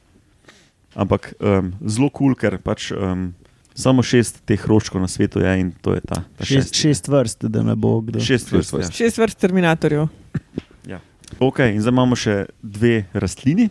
Ampak 0.95 1.33
um, 1.39 1.71
zelo 1.87 2.09
kul, 2.09 2.33
cool, 2.33 2.35
ker 2.35 2.59
pač 2.61 2.91
um, 2.91 3.31
samo 3.73 4.03
šest 4.03 4.43
teh 4.45 4.59
hroščkov 4.59 5.01
na 5.01 5.07
svetu 5.07 5.41
je 5.41 5.53
in 5.57 5.71
to 5.81 5.95
je 5.95 6.01
ta. 6.03 6.21
ta 6.37 6.45
Šest, 6.45 6.75
šest 6.75 7.07
vrst, 7.07 7.47
da 7.49 7.63
ne 7.63 7.75
bo 7.79 8.01
kdo. 8.03 8.19
šest 8.19 8.51
vrst. 8.51 8.67
Šest 8.67 8.73
vrst. 8.75 8.91
Ja. 8.91 8.97
Šest 9.05 9.21
vrst 9.23 9.39
terminatorjev. 9.41 10.09
Ok, 11.39 11.61
in 11.71 11.79
zdaj 11.79 11.93
imamo 11.93 12.15
še 12.19 12.33
dve 12.59 13.05
rastlini 13.15 13.69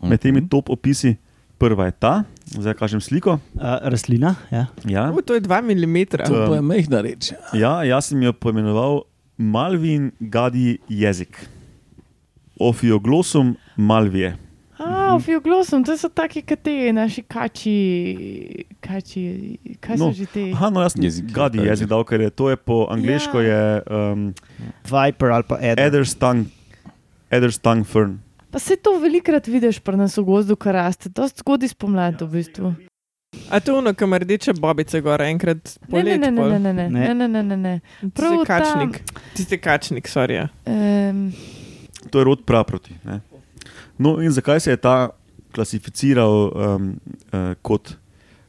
med 0.00 0.20
temi 0.20 0.40
Mhm. 0.40 0.48
top 0.48 0.70
opisi. 0.70 1.16
Prva 1.58 1.84
je 1.84 1.92
ta, 1.92 2.22
zdaj 2.46 2.74
kažem 2.74 3.00
sliko. 3.00 3.32
Uh, 3.54 3.62
rastlina, 3.82 4.36
ja. 4.48 4.66
Ja, 4.84 5.10
U, 5.10 5.18
to 5.20 5.34
je 5.34 5.40
2 5.40 5.58
mm. 5.60 6.06
To 6.24 6.46
pa 6.46 6.54
je 6.54 6.62
mehna 6.62 7.00
reč. 7.00 7.32
ja 7.52 7.82
jaz 7.82 8.04
sem 8.06 8.22
jo 8.22 8.32
poimenoval 8.32 9.02
Malvin 9.36 10.12
Gadi 10.20 10.78
jezik. 10.88 11.34
Ophioglossum 12.56 13.56
malvije. 13.76 14.36
A, 14.78 15.16
v 15.16 15.20
Fioglosom, 15.20 15.82
to 15.82 15.96
so 15.98 16.06
taki, 16.08 16.42
kot 16.42 16.62
te 16.62 16.92
naši 16.92 17.22
kači, 17.22 17.74
kači, 18.80 19.22
kaj 19.80 19.96
so 19.96 20.04
No, 20.04 20.12
že 20.12 20.26
te? 20.26 20.44
Aha, 20.54 20.70
no, 20.70 20.80
jaz 20.80 20.94
sem 20.94 21.02
Jezik, 21.02 21.32
Gadi 21.32 21.58
ja, 21.58 21.72
jezik 21.72 21.88
dal, 21.88 22.04
ker 22.04 22.20
je 22.20 22.30
to 22.30 22.46
je 22.46 22.56
po 22.56 22.86
angliško 22.86 23.40
Ja. 23.40 23.46
je 23.48 23.62
um, 23.90 24.30
Viper 24.84 25.30
ali 25.30 25.42
pa 25.42 25.58
Eder. 25.58 25.82
Adder's 25.82 26.14
tongue, 26.14 26.46
Adder's 27.28 27.58
tongue 27.58 27.82
fern. 27.82 28.20
Pa 28.50 28.58
se 28.58 28.76
to 28.76 28.98
velikrat 28.98 29.46
vidiš 29.46 29.78
pri 29.78 29.96
nas 29.96 30.16
v 30.16 30.24
gozdu, 30.24 30.56
kar 30.56 30.74
raste, 30.74 31.10
to 31.10 31.26
zgodaj 31.28 31.68
spomladi 31.68 32.24
v 32.24 32.30
bistvu. 32.30 32.70
A 33.50 33.60
to 33.60 33.72
je 33.72 33.78
ono, 33.78 33.92
kam 33.92 34.14
rdeče 34.14 34.54
bobice 34.54 35.00
gor, 35.00 35.20
enkrat 35.20 35.60
ne, 35.78 35.88
poleti. 35.90 36.18
ne, 36.18 36.30
ne, 36.30 36.48
ne, 36.48 36.58
ne, 36.58 36.72
ne, 36.72 36.88
Ne. 36.88 37.14
ne, 37.14 37.28
ne, 37.28 37.42
ne, 37.44 37.56
ne. 37.58 37.74
Prav 38.10 38.38
ta- 38.38 38.46
kačnik. 38.54 39.02
Tisti 39.34 39.58
kačnik, 39.58 40.08
sorry. 40.08 40.48
Um, 40.64 41.32
To 42.10 42.18
je 42.18 42.24
rod 42.24 42.44
praproti. 42.44 42.94
Ne? 43.04 43.20
No, 43.98 44.16
in 44.22 44.30
zakaj 44.30 44.60
se 44.60 44.70
je 44.70 44.76
ta 44.78 45.10
klasificiral 45.52 46.32
um, 46.46 47.00
uh, 47.28 47.52
kot 47.62 47.96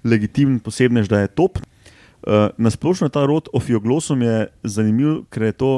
legitimen 0.04 0.60
posebnež, 0.60 1.08
da 1.08 1.20
je 1.20 1.28
top? 1.30 1.60
Uh, 2.22 2.48
Nasplošno 2.58 3.10
ta 3.10 3.26
rod 3.26 3.50
Ophioglossum 3.52 4.22
je 4.22 4.38
zanimiv, 4.64 5.26
ker 5.30 5.44
je 5.44 5.52
to 5.54 5.72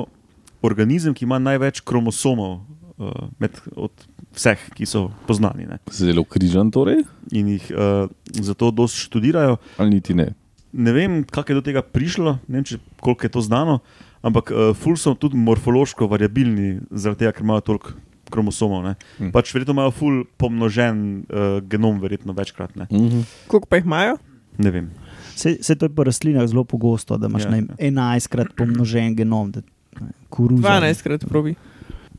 organizem, 0.62 1.14
ki 1.14 1.26
ima 1.26 1.40
največ 1.40 1.82
kromosomov 1.82 2.60
uh, 2.98 3.10
med, 3.40 3.50
od 3.74 3.92
vseh, 4.34 4.60
ki 4.74 4.86
so 4.86 5.12
poznani. 5.26 5.66
Ne? 5.66 5.78
Zelo 5.90 6.24
križan, 6.24 6.72
torej, 6.72 7.04
In 7.32 7.48
jih 7.48 7.72
uh, 7.72 8.08
zato 8.34 8.72
dosti 8.72 9.00
študirajo. 9.02 9.58
ali 9.78 9.90
niti 9.92 10.14
ne. 10.14 10.34
Ne 10.72 10.92
vem, 10.92 11.24
kako 11.24 11.52
je 11.52 11.56
do 11.56 11.62
tega 11.62 11.82
prišlo, 11.82 12.40
ne 12.48 12.56
vem, 12.56 12.64
če, 12.64 12.78
koliko 13.00 13.26
je 13.26 13.30
to 13.30 13.42
znano, 13.42 13.80
ampak 14.22 14.52
uh, 14.52 14.72
ful 14.74 14.96
so 14.96 15.14
tudi 15.14 15.36
morfološko 15.38 16.08
variabilni, 16.08 16.80
zaradi 16.92 17.20
tega, 17.20 17.32
ker 17.32 17.44
imajo 17.44 17.62
toliko 17.62 17.92
kromosomov. 18.30 18.84
Ne. 18.84 18.96
Hm. 19.18 19.32
Pač 19.32 19.52
verjetno 19.52 19.74
imajo 19.74 19.92
ful 19.92 20.24
pomnožen 20.38 21.02
uh, 21.22 21.60
genom, 21.62 22.00
verjetno 22.00 22.32
večkrat. 22.34 22.76
Ne, 22.76 22.88
Mhm. 22.92 23.22
Koliko 23.48 23.68
pa 23.68 23.76
jih 23.76 23.86
imajo? 23.86 24.18
ne 24.58 24.72
vem. 24.72 24.92
Se, 25.36 25.58
se 25.64 25.76
to 25.76 25.86
je 25.86 25.90
po 25.90 26.04
rastlinah 26.04 26.44
zelo 26.48 26.64
pogosto, 26.64 27.18
da 27.18 27.28
imaš 27.28 27.44
Ja, 27.44 27.50
ja, 27.50 27.56
ja. 27.58 27.92
11krat 27.92 28.52
pomnožen 28.56 29.16
genom. 29.16 29.52
Da, 29.52 29.62
ne, 30.02 30.12
koruza. 30.30 30.62
12 30.64 31.04
krat 31.04 31.26
probi. 31.26 31.56
A 31.56 31.71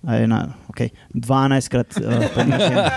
Ena, 0.03 0.55
okay. 0.69 0.91
12krat 1.15 1.99
uh, 2.01 2.27
pomnožen. 2.35 2.79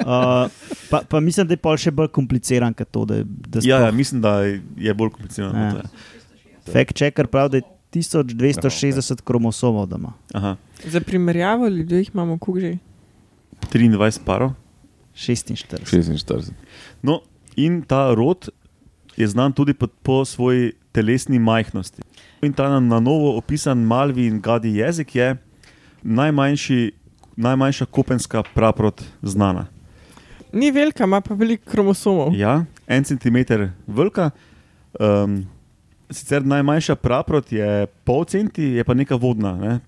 Uh, 0.00 0.50
pa, 0.90 1.02
pa 1.08 1.20
mislim, 1.20 1.46
da 1.46 1.54
je 1.54 1.60
pol 1.60 1.76
še 1.78 1.90
bolj 1.94 2.08
kompliciran 2.14 2.74
kot 2.74 2.88
to. 2.90 3.04
Da, 3.06 3.20
da 3.22 3.60
Ja, 3.62 3.78
ja, 3.84 3.90
mislim, 3.94 4.22
da 4.24 4.40
je 4.42 4.94
bolj 4.96 5.12
komplicirano. 5.14 5.54
Ja. 5.60 5.82
Fact 6.72 6.96
checker 6.98 7.28
pravi, 7.30 7.52
da 7.52 7.60
je 7.60 7.66
1260 8.00 9.22
kromosomov 9.26 9.86
doma. 9.90 10.12
Aha, 10.34 10.56
Za 10.84 11.00
primerjavo 11.00 11.68
ljudi 11.68 12.00
jih 12.00 12.10
imamo 12.14 12.38
koliko 12.38 12.66
že. 12.66 12.78
23 13.72 14.24
parov. 14.24 14.52
46. 15.14 15.84
46. 15.84 16.50
No, 17.02 17.20
in 17.56 17.82
ta 17.82 18.14
rod 18.14 18.48
je 19.16 19.28
znan 19.28 19.52
tudi 19.52 19.74
po, 19.74 19.86
po 19.86 20.24
svoji 20.24 20.72
telesni 20.92 21.38
majhnosti. 21.38 22.02
In 22.42 22.52
ta 22.52 22.80
na 22.80 23.00
novo 23.00 23.36
opisan 23.36 23.78
malvi 23.78 24.26
in 24.26 24.40
gadi 24.40 24.74
jezik 24.80 25.14
je 25.14 25.36
najmanjši, 26.02 26.92
najmanjša 27.36 27.86
kopenska 27.86 28.42
praprot 28.54 29.02
znana. 29.22 29.66
Ni 30.52 30.70
velika, 30.70 31.04
ima 31.04 31.20
pa 31.20 31.34
veliko 31.34 31.70
kromosomov. 31.70 32.34
Ja, 32.34 32.64
en 32.86 33.04
centimeter 33.04 33.70
velika. 33.86 34.30
Um, 35.00 35.44
sicer 36.10 36.44
najmanjša 36.46 36.94
praprot 36.94 37.52
je 37.52 37.86
pol 38.04 38.24
centi, 38.24 38.74
je 38.74 38.84
pa 38.84 38.94
neka 38.94 39.14
vodna. 39.14 39.54
Ne? 39.56 39.78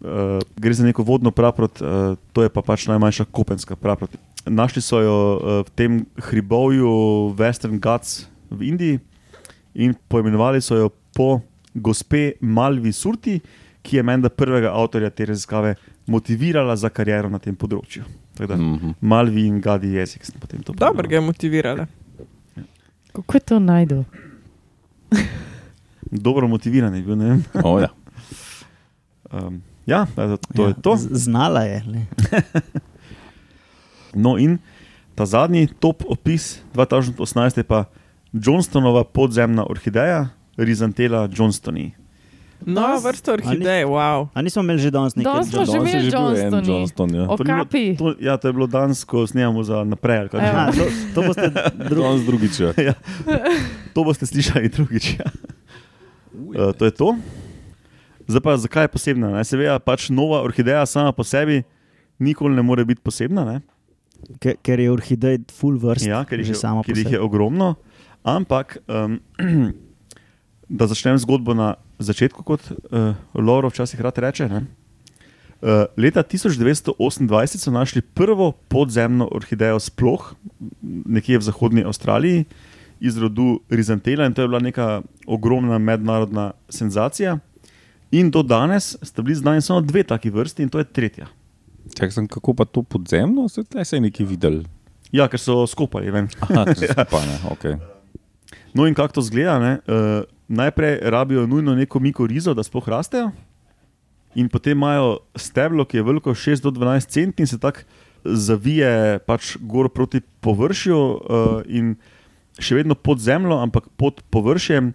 Uh, 0.00 0.40
gre 0.56 0.74
za 0.74 0.84
neko 0.84 1.04
vodno 1.06 1.30
praprot, 1.30 1.80
uh, 1.80 2.16
to 2.32 2.42
je 2.42 2.50
pa 2.50 2.62
pač 2.62 2.88
najmanjša 2.90 3.28
kopenska 3.30 3.76
praprot. 3.76 4.16
Našli 4.46 4.82
so 4.82 5.00
jo 5.00 5.16
uh, 5.36 5.60
v 5.66 5.76
tem 5.76 6.00
hribovju 6.30 6.90
Western 7.38 7.78
Ghats 7.78 8.26
v 8.50 8.72
Indiji 8.72 8.98
in 9.74 9.94
poimenovali 10.08 10.60
so 10.60 10.76
jo 10.76 10.88
po 11.14 11.40
gospe 11.74 12.32
Malvi 12.40 12.92
Surti, 12.92 13.38
ki 13.82 13.96
je 13.96 14.02
menda 14.02 14.28
prvega 14.28 14.72
avtorja 14.72 15.10
te 15.10 15.24
raziskave 15.24 15.74
motivirala 16.06 16.76
za 16.76 16.88
kariero 16.88 17.28
na 17.28 17.38
tem 17.38 17.56
področju. 17.56 18.02
Da, 18.36 18.56
Mhm. 18.56 18.90
Malvi 19.00 19.46
in 19.46 19.60
Gadi 19.60 19.92
jezik 19.92 20.24
sem 20.24 20.40
potem 20.40 20.62
to 20.62 20.72
Dobro 20.72 21.08
ga 21.08 21.14
je 21.14 21.20
motivirala. 21.20 21.86
Kako 23.12 23.36
je 23.36 23.40
to 23.40 23.58
najdel? 23.58 24.04
Dobro 26.24 26.48
motiviran 26.48 26.94
je 26.94 27.02
bil. 27.02 27.16
ne 27.16 27.24
vem. 27.26 27.44
O, 27.64 27.78
ja. 27.80 27.88
Um, 29.30 29.62
ja, 29.86 30.06
to, 30.16 30.36
to 30.56 30.66
je 30.66 30.74
to. 30.82 30.96
Znala 30.96 31.60
je. 31.60 31.82
No, 34.14 34.34
in 34.38 34.58
ta 35.14 35.22
zadnji 35.22 35.68
top 35.78 36.02
opis 36.02 36.58
2018 36.74 37.56
je 37.56 37.62
pa 37.62 37.84
Johnstonova 38.32 39.04
podzemna 39.04 39.62
orhideja, 39.64 40.28
Rizantela 40.56 41.28
Johnstoni. 41.30 41.94
No, 42.66 42.80
No, 42.80 43.00
vrsta 43.00 43.32
orhidej, 43.32 43.84
wow. 43.88 44.28
A 44.34 44.42
nismo 44.44 44.60
imeli 44.62 44.84
že 44.84 44.90
danes 44.92 45.16
nekaj? 45.16 45.32
Danes 45.32 45.48
smo 45.48 45.64
že 45.64 45.72
Danes 45.72 45.92
imeli 45.92 46.08
Johnstoni. 46.12 46.68
Johnston. 46.68 47.08
Ja. 47.14 47.24
O 47.28 47.36
kapi. 47.36 47.96
To, 47.96 48.12
ja, 48.20 48.36
to 48.36 48.48
je 48.48 48.52
bilo 48.52 48.68
danes, 48.68 49.04
ko 49.04 49.24
snemamo 49.24 49.64
za 49.64 49.80
naprej. 49.84 50.28
Aha, 50.36 50.68
to, 50.68 50.84
to 51.16 51.20
boste 51.24 51.48
drugi. 51.90 52.04
Danes 52.04 52.22
drugič. 52.28 52.54
Ja. 52.60 52.70
ja. 52.76 52.94
To 53.96 54.04
boste 54.04 54.28
slišali 54.28 54.68
drugič. 54.68 55.16
Ja. 55.16 55.28
Uh, 56.36 56.76
to 56.76 56.84
je 56.84 56.92
to. 56.92 57.16
Zdaj 58.28 58.42
pa, 58.44 58.56
zakaj 58.56 58.84
je 58.84 58.92
posebna? 58.94 59.32
Ne? 59.34 59.42
Seveda, 59.42 59.80
pač 59.82 60.12
nova 60.12 60.44
orhideja 60.44 60.84
sama 60.86 61.10
po 61.16 61.24
sebi 61.26 61.64
nikoli 62.20 62.54
ne 62.54 62.62
more 62.62 62.84
biti 62.84 63.00
posebna. 63.02 63.42
Ne? 63.42 63.56
Ker, 64.38 64.60
ker 64.60 64.78
je 64.78 64.92
orhidej 64.92 65.40
full 65.48 65.80
vrst. 65.80 66.06
Ja, 66.06 66.22
ker 66.28 66.38
jih 66.38 66.52
je, 66.52 66.60
ker 66.60 66.94
po 66.94 67.00
jih 67.00 67.16
je 67.16 67.20
ogromno. 67.20 67.74
Ampak, 68.22 68.78
um, 68.84 69.16
da 70.78 70.86
začnem 70.86 71.16
zgodbo 71.18 71.56
na 71.56 71.74
začetku, 72.04 72.42
kot 72.42 72.60
uh, 72.70 73.14
Loro 73.34 73.68
včasih 73.68 74.00
rad 74.00 74.18
reče. 74.18 74.48
Ne? 74.48 74.64
Uh, 75.60 75.84
leta 75.96 76.22
1928 76.22 77.58
so 77.58 77.70
našli 77.70 78.00
prvo 78.00 78.52
podzemno 78.52 79.28
orhidejo 79.32 79.80
sploh, 79.80 80.34
nekje 80.82 81.38
v 81.38 81.44
zahodni 81.44 81.84
Avstraliji, 81.84 82.44
iz 83.00 83.16
rodu 83.16 83.60
Rizantela, 83.68 84.26
in 84.26 84.34
to 84.34 84.42
je 84.42 84.48
bila 84.48 84.60
neka 84.60 85.02
ogromna 85.26 85.78
mednarodna 85.78 86.52
senzacija. 86.68 87.38
In 88.10 88.30
do 88.30 88.42
danes 88.42 88.96
sta 89.02 89.22
bili 89.22 89.36
znani 89.36 89.62
samo 89.62 89.80
dve 89.80 90.02
taki 90.02 90.30
vrsti, 90.30 90.62
in 90.62 90.68
to 90.68 90.78
je 90.78 90.84
tretja. 90.84 91.28
Čak 91.96 92.12
sem, 92.12 92.28
kako 92.28 92.54
pa 92.54 92.64
to 92.64 92.82
podzemno, 92.82 93.48
se 93.48 93.64
tle 93.64 93.84
se 93.84 93.96
je 93.96 94.00
nekaj 94.00 94.26
videl. 94.26 94.62
Ja, 95.12 95.28
ker 95.28 95.40
so 95.42 95.66
skupaj. 95.66 96.10
Vem. 96.10 96.28
Aha, 96.40 96.64
se 96.74 96.88
pa 97.12 97.20
ne, 97.26 97.38
ok. 97.50 97.64
No, 98.74 98.86
in 98.86 98.94
kako 98.94 99.18
to 99.18 99.22
zgleda? 99.26 99.58
Ne? 99.58 99.72
Uh, 99.86 100.22
najprej 100.50 100.98
rabijo 101.04 101.46
nujno 101.46 101.74
neko 101.74 102.00
mikorizo, 102.00 102.54
da 102.54 102.62
sploh 102.62 102.88
rastejo, 102.88 103.30
in 104.34 104.48
potem 104.48 104.74
imajo 104.74 105.18
steblo, 105.34 105.84
ki 105.84 105.96
je 105.96 106.02
veliko 106.02 106.30
6 106.32 106.60
do 106.60 106.70
12 106.70 107.06
cm 107.08 107.30
in 107.38 107.46
se 107.46 107.58
tako 107.58 107.86
zavije 108.24 109.18
pač 109.20 109.56
gor 109.56 109.88
proti 109.88 110.20
površju, 110.40 110.98
uh, 110.98 111.20
in 111.66 111.94
še 112.58 112.74
vedno 112.74 112.94
pod 112.94 113.18
zemljo, 113.18 113.56
ampak 113.58 113.88
pod 113.96 114.20
površjem 114.28 114.92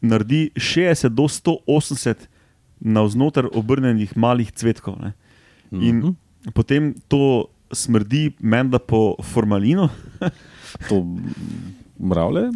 naredi 0.00 0.50
60 0.54 1.08
do 1.10 1.24
180 1.24 2.28
navznoter 2.80 3.48
obrnjenih 3.52 4.16
malih 4.16 4.52
cvetkov. 4.52 5.00
Ne? 5.00 5.12
In 5.72 5.96
Mhm. 5.98 6.14
potem 6.54 6.94
to 7.08 7.46
smrdi, 7.72 8.32
menda 8.40 8.78
po 8.78 9.16
formalinu. 9.22 9.88
To 10.88 11.04
mravlje? 11.98 12.50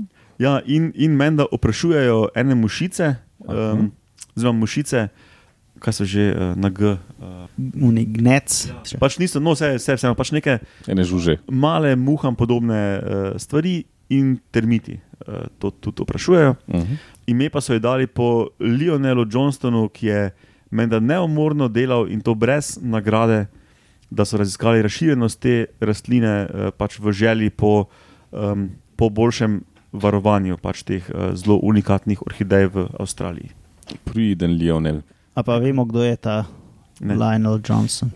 Ja, 0.44 0.60
in, 0.66 0.90
in 0.94 1.16
menda 1.16 1.46
oprašujejo 1.50 2.28
ene 2.36 2.54
mušice, 2.54 3.14
um, 3.48 3.86
oziroma 4.36 4.58
mušice, 4.58 5.08
kaj 5.80 5.96
so 5.96 6.04
že 6.08 6.28
uh, 6.32 6.52
na 6.56 6.68
G. 6.68 6.92
Uh, 6.92 7.48
Unik 7.80 8.12
gnec. 8.18 8.50
pač 9.00 9.16
niso, 9.22 9.40
no, 9.40 9.54
vse, 9.56 9.76
vse, 9.78 9.96
vse, 9.96 10.12
pač 10.16 10.32
neke 10.36 10.58
Ene 10.90 11.04
žuže. 11.04 11.38
male, 11.48 11.94
muham 11.96 12.36
podobne 12.36 12.80
uh, 12.98 13.00
stvari 13.40 13.84
in 14.12 14.36
termiti 14.52 14.98
uh, 15.00 15.48
to 15.58 15.70
tudi 15.70 16.04
oprašujejo. 16.04 16.56
Mhm. 16.68 16.94
Ime 17.26 17.48
pa 17.48 17.60
so 17.64 17.72
ji 17.72 17.80
dali 17.80 18.06
po 18.06 18.52
Lionelu 18.60 19.24
Johnstonu, 19.24 19.88
ki 19.88 20.06
je 20.06 20.22
menda 20.70 21.00
neumorno 21.00 21.68
delal 21.68 22.10
in 22.12 22.20
to 22.20 22.34
brez 22.34 22.76
nagrade, 22.82 23.46
da 24.10 24.24
so 24.28 24.36
raziskali 24.36 24.82
razširjenost 24.84 25.40
te 25.40 25.66
rastline 25.80 26.34
uh, 26.44 26.68
pač 26.76 27.00
v 27.00 27.12
želji 27.12 27.50
po, 27.50 27.88
um, 28.30 28.68
po 28.96 29.08
boljšem 29.08 29.62
varovanju 29.94 30.58
pač 30.58 30.82
teh 30.82 31.06
uh, 31.08 31.30
zelo 31.34 31.60
unikatnih 31.62 32.18
orhidej 32.20 32.66
v 32.68 32.86
Avstraliji. 32.98 33.50
Priden 34.04 34.58
Lionel. 34.58 35.02
A 35.34 35.42
pa 35.42 35.58
vemo, 35.58 35.84
kdo 35.84 36.02
je 36.02 36.16
ta 36.18 36.44
Ne. 37.00 37.16
Lionel 37.18 37.58
Johnson. 37.58 38.10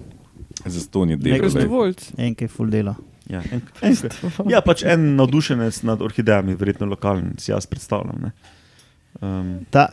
Za 0.63 0.87
to 0.87 1.03
ni 1.05 1.17
Nek- 1.17 1.23
delo. 1.23 1.39
glej. 1.39 1.51
Prostovoljc. 1.51 2.01
En, 2.17 2.35
ki 2.35 2.45
je 2.45 2.49
full 2.49 2.71
dela. 2.71 2.95
Ja, 3.27 3.43
en, 3.53 3.61
en, 3.83 3.97
ja, 4.55 4.61
pač 4.63 4.85
en 4.87 5.17
navdušenec 5.19 5.83
nad 5.83 5.99
orhidejami, 6.01 6.55
verjetno 6.55 6.87
lokalen, 6.87 7.35
si 7.39 7.51
jaz 7.51 7.67
predstavljam. 7.67 8.23
Ne. 8.23 8.31
Um, 9.19 9.67
Ta 9.71 9.89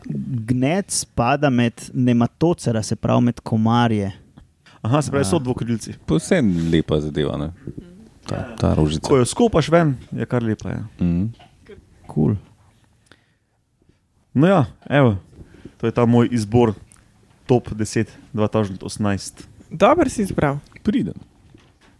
gnec 0.45 0.93
spada 0.93 1.49
med 1.49 1.73
nematocera, 1.93 2.83
se 2.83 2.95
pravi 2.95 3.23
med 3.23 3.41
komarje. 3.41 4.11
aha, 4.81 5.01
se 5.01 5.11
pravi, 5.11 5.25
so 5.25 5.39
dvokrilci. 5.39 5.97
Povsem 6.05 6.45
lepa 6.71 7.01
zadeva. 7.01 7.37
Ne? 7.37 7.49
Ta, 8.25 8.55
ta 8.55 8.73
rožica. 8.77 9.09
Ko 9.09 9.17
jo 9.17 9.25
skopaš 9.25 9.69
ven, 9.69 9.95
je 10.11 10.25
kar 10.25 10.43
lepa. 10.43 10.69
Ja. 10.69 10.83
Mhm. 11.01 11.25
Cool. 12.07 12.35
No, 14.33 14.47
ja, 14.47 14.65
evo, 14.85 15.17
to 15.77 15.87
je 15.87 15.91
ta 15.91 16.05
moj 16.05 16.27
izbor, 16.31 16.73
top 17.45 17.69
10 17.69 18.05
2018. 18.33 19.43
Dobro 19.69 20.09
si 20.09 20.21
izbral. 20.21 20.57
Priden. 20.83 21.13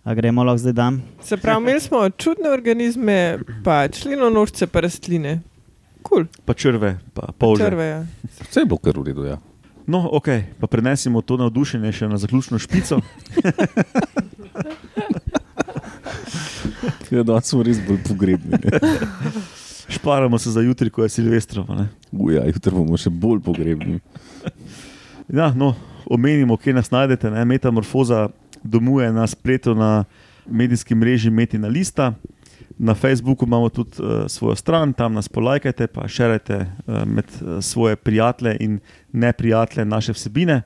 A 0.04 0.14
gremo 0.14 0.44
lahko 0.44 0.58
zdaj 0.58 0.74
dan? 0.74 1.02
Se 1.22 1.38
pravi, 1.38 1.64
imeli 1.64 1.82
smo 1.82 2.10
čudne 2.10 2.50
organizme, 2.50 3.40
pa 3.64 3.88
členonožce, 3.88 4.68
pa 4.68 4.80
rastline. 4.80 5.40
Kul, 6.04 6.26
Pa 6.46 6.54
črve, 6.54 7.00
pa 7.14 7.32
polže. 7.38 7.64
črve. 7.64 7.86
Ja. 7.86 8.06
Vse 8.42 8.60
je 8.60 8.66
bilo 8.66 8.78
kar 8.78 8.94
v 8.94 9.04
redu. 9.04 9.26
Ja. 9.26 9.38
No, 9.88 10.10
ok, 10.12 10.28
pa 10.60 10.68
prenesimo 10.68 11.22
to 11.22 11.38
navdušenje 11.38 11.92
še 11.92 12.08
na 12.08 12.18
zaključno 12.18 12.60
špico. 12.60 13.02
Ja, 17.12 17.24
da 17.24 17.42
smo 17.42 17.64
res 17.64 17.78
bolj 17.88 18.00
pogrebni. 18.04 18.58
Šparamo 19.90 20.38
se 20.38 20.52
za 20.52 20.62
jutri, 20.62 20.90
ko 20.90 21.04
je 21.04 21.10
Silvestrova. 21.10 21.88
Uja, 22.12 22.46
jutri 22.46 22.72
bomo 22.72 22.98
še 22.98 23.10
bolj 23.10 23.42
pogrebni. 23.46 24.00
Ja, 25.26 25.50
no, 25.58 25.72
omenimo, 26.06 26.54
kje 26.58 26.74
nas 26.78 26.92
najdete. 26.94 27.32
Ne? 27.34 27.46
Metamorfoza 27.50 28.28
domuje 28.64 29.12
na 29.12 29.28
spletu 29.28 29.76
na 29.76 30.04
medijski 30.46 30.96
mreži 30.96 31.30
Metina 31.30 31.68
Lista. 31.68 32.14
Na 32.78 32.94
Facebooku 32.94 33.46
imamo 33.46 33.70
tudi 33.70 34.04
uh, 34.04 34.28
svojo 34.28 34.56
stran, 34.56 34.94
tam 34.94 35.14
nas 35.14 35.30
polajkajte, 35.30 35.88
pa 35.88 36.08
širite 36.08 36.58
uh, 36.62 37.08
med 37.08 37.26
uh, 37.42 37.58
svoje 37.64 37.96
prijatelje 37.96 38.58
in 38.60 38.80
neprijatelje 39.12 39.86
naše 39.86 40.14
vsebine. 40.14 40.62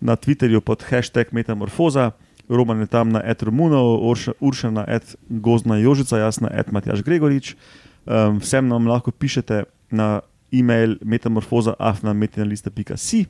Na 0.00 0.16
Twitterju 0.16 0.60
pod 0.60 0.82
hashtag 0.82 1.26
Metamorfoza, 1.30 2.10
Roman 2.48 2.80
je 2.80 2.86
tam 2.86 3.08
na 3.08 3.22
Ed 3.24 3.42
Romunov, 3.42 4.00
Urša- 4.40 4.70
na 4.70 4.84
Ed 4.88 5.14
Gozna 5.28 5.78
Jožica, 5.78 6.18
jaz 6.18 6.40
na 6.40 6.50
Ed 6.52 6.72
Matjaš 6.72 7.02
Gregorič. 7.02 7.56
Um, 8.04 8.38
vsem 8.40 8.68
nam 8.68 8.86
lahko 8.86 9.10
pišete 9.10 9.62
na 9.90 10.20
e-mail 10.52 10.96
metamorfoza.afna.metina.si. 11.02 13.26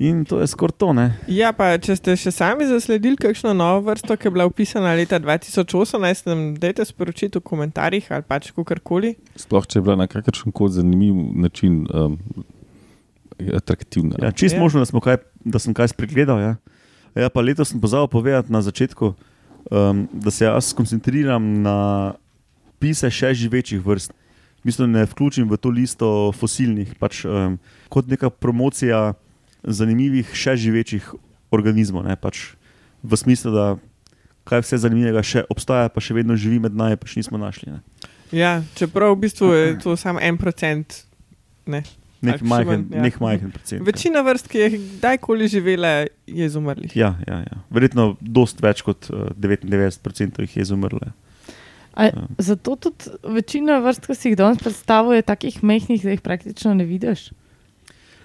In 0.00 0.24
to 0.24 0.40
je 0.40 0.46
skoraj 0.46 0.72
to, 0.78 0.92
ne? 0.96 1.12
ja, 1.28 1.50
pa 1.52 1.74
če 1.78 1.96
ste 1.98 2.14
še 2.16 2.30
sami 2.32 2.64
zasledili 2.64 3.16
kakšno 3.20 3.52
novo 3.52 3.80
vrsto, 3.90 4.16
ki 4.16 4.28
je 4.28 4.32
bila 4.32 4.46
upisana 4.48 4.94
leta 4.96 5.18
2018, 5.20 6.26
nam 6.30 6.54
dajte 6.56 6.84
sporočiti 6.88 7.38
v 7.38 7.42
komentarjih 7.44 8.06
ali 8.14 8.22
pač 8.24 8.48
kakorkoli. 8.56 9.10
Sploh 9.36 9.66
če 9.68 9.78
je 9.78 9.82
bila 9.84 9.96
na 10.00 10.06
kakršen 10.08 10.52
koli 10.56 10.72
zanimiv 10.78 11.14
način 11.42 11.82
um, 11.90 12.16
atraktivna. 13.58 14.16
Ja, 14.22 14.30
čist 14.32 14.54
Ja. 14.56 14.60
možno, 14.62 14.80
da, 14.80 14.86
kaj, 15.00 15.16
da 15.44 15.58
sem 15.58 15.74
kaj 15.76 15.88
spregledal. 15.92 16.40
Ja. 16.40 16.54
Ja, 17.18 17.28
pa 17.28 17.40
letos 17.42 17.68
sem 17.74 17.80
pozabil 17.82 18.06
povedati 18.08 18.52
na 18.54 18.62
začetku, 18.62 19.12
um, 19.68 20.08
da 20.12 20.30
se 20.30 20.44
jaz 20.46 20.64
skoncentriram 20.70 21.42
na 21.66 22.14
pise 22.80 23.10
še 23.12 23.34
živečih 23.36 23.82
vrst. 23.84 24.14
Mislim, 24.64 24.92
ne 24.92 25.06
vključim 25.08 25.48
v 25.48 25.56
to 25.56 25.72
listo 25.72 26.08
fosilnih, 26.36 26.92
pač, 27.00 27.24
um, 27.24 27.56
kot 27.92 28.08
neka 28.10 28.28
promocija 28.28 29.14
zanimivih 29.64 30.28
še 30.36 30.56
živečih 30.60 31.06
organizmov. 31.52 32.04
Ne, 32.04 32.16
pač, 32.20 32.52
v 33.00 33.16
smislu, 33.16 33.52
da 33.54 33.66
kaj 34.48 34.64
vse 34.64 34.80
zanimivega 34.84 35.22
še 35.24 35.46
obstaja, 35.52 35.88
pa 35.92 36.02
še 36.04 36.16
vedno 36.16 36.36
živi 36.36 36.60
med 36.60 36.76
nami, 36.76 36.98
pač 37.00 37.16
nismo 37.16 37.40
našli. 37.40 37.72
Ne. 37.72 37.80
Ja, 38.36 38.60
čeprav 38.76 39.16
v 39.16 39.24
bistvu 39.24 39.48
je 39.54 39.72
to 39.80 39.96
samo 40.00 40.20
en 40.20 40.36
procent. 40.40 41.04
Ne. 41.70 41.82
Nek 42.20 42.42
še 42.42 42.48
majhen, 42.52 42.84
ja. 42.92 43.00
nek 43.00 43.16
majhen 43.22 43.52
procent. 43.54 43.80
ja. 43.80 43.86
Večina 43.86 44.20
vrst, 44.26 44.50
ki 44.52 44.60
je 44.60 44.68
kdajkoli 44.76 45.48
živela, 45.48 46.04
je 46.28 46.48
izumrlih. 46.50 46.92
Ja, 46.92 47.14
ja, 47.24 47.40
ja. 47.48 47.60
Verjetno 47.72 48.12
dost 48.20 48.60
več 48.60 48.84
kot 48.84 49.08
uh, 49.08 49.32
99% 49.40 50.44
jih 50.44 50.60
je 50.60 50.68
izumrlo. 50.68 51.00
ja. 51.00 51.16
A, 51.94 52.04
Ja. 52.04 52.26
zato 52.38 52.76
tudi 52.76 53.10
večina 53.24 53.78
vrst, 53.82 54.06
ki 54.06 54.14
si 54.14 54.28
jih 54.30 54.36
danes 54.38 54.58
predstavlja, 54.62 55.16
je 55.16 55.22
takih 55.22 55.62
mehkih, 55.62 56.02
da 56.02 56.10
jih 56.10 56.20
praktično 56.20 56.74
ne 56.74 56.84
vidiš. 56.84 57.30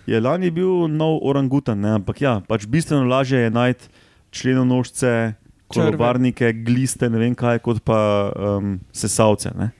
Je 0.05 0.19
lani 0.21 0.51
bil 0.51 0.87
nov 0.87 1.19
orangutan, 1.25 1.79
ne? 1.81 1.95
ampak 1.97 2.21
ja, 2.21 2.41
pač 2.47 2.67
bistveno 2.69 3.03
lažje 3.09 3.39
je 3.39 3.49
najti 3.49 3.89
členonožce, 4.31 5.33
kolobarnike, 5.67 6.53
gliste, 6.53 7.09
ne 7.09 7.17
vem 7.17 7.33
kaj, 7.35 7.59
kot 7.65 7.81
pa 7.81 8.29
um, 8.37 8.79
sesalce. 8.93 9.49
ne. 9.57 9.71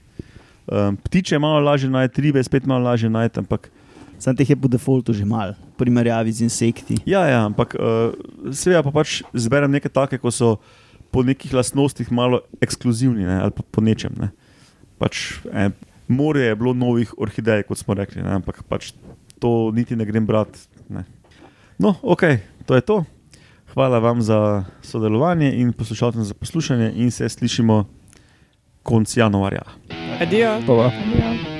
Um, 0.66 0.96
ptiče 0.96 1.34
je 1.34 1.38
malo 1.38 1.60
lažje 1.62 1.90
najti, 1.90 2.20
ribe 2.20 2.42
je 2.42 2.44
spet 2.44 2.66
malo 2.66 2.84
lažje 2.84 3.10
najti, 3.10 3.38
ampak 3.38 3.70
Sam 4.18 4.32
teh 4.32 4.48
je 4.48 4.56
po 4.56 4.64
defaultu 4.64 5.12
že 5.12 5.28
mal, 5.28 5.52
v 5.52 5.76
primerjavi 5.76 6.32
z 6.32 6.40
insekti. 6.48 6.96
ja, 7.06 7.28
ja 7.28 7.44
ampak 7.44 7.76
uh, 7.76 8.16
seveda 8.48 8.80
pa 8.82 8.90
pač 8.90 9.20
zberem 9.36 9.70
neke 9.70 9.92
take, 9.92 10.16
ko 10.18 10.32
so 10.32 10.56
po 11.10 11.22
nekih 11.22 11.54
lastnostih 11.54 12.12
malo 12.12 12.40
ekskluzivni 12.60 13.24
ne? 13.24 13.40
ali 13.40 13.50
pa 13.50 13.62
po 13.70 13.80
nečem. 13.80 14.14
Ne? 14.20 14.30
Pač, 14.98 15.40
eh, 15.52 15.70
morje 16.08 16.46
je 16.46 16.56
bilo 16.56 16.74
novih 16.74 17.14
orhidej, 17.18 17.66
kot 17.68 17.78
smo 17.78 17.94
rekli, 17.94 18.22
ne? 18.22 18.38
ampak 18.40 18.62
pač 18.68 18.92
to 19.38 19.70
niti 19.74 19.96
ne 19.96 20.06
grem 20.08 20.26
brati. 20.26 20.58
Ne. 20.88 21.04
No, 21.78 21.96
ok, 22.02 22.40
to 22.66 22.74
je 22.74 22.80
to. 22.80 23.04
Hvala 23.76 23.98
vam 24.00 24.22
za 24.22 24.64
sodelovanje 24.80 25.52
in 25.60 25.72
poslušalcem 25.72 26.24
za 26.24 26.34
poslušanje, 26.34 26.92
in 26.96 27.10
se 27.10 27.28
slišimo 27.28 27.84
konec 28.82 29.16
januarja. 29.16 29.62
Adijo. 30.20 30.56
Ja. 30.56 31.55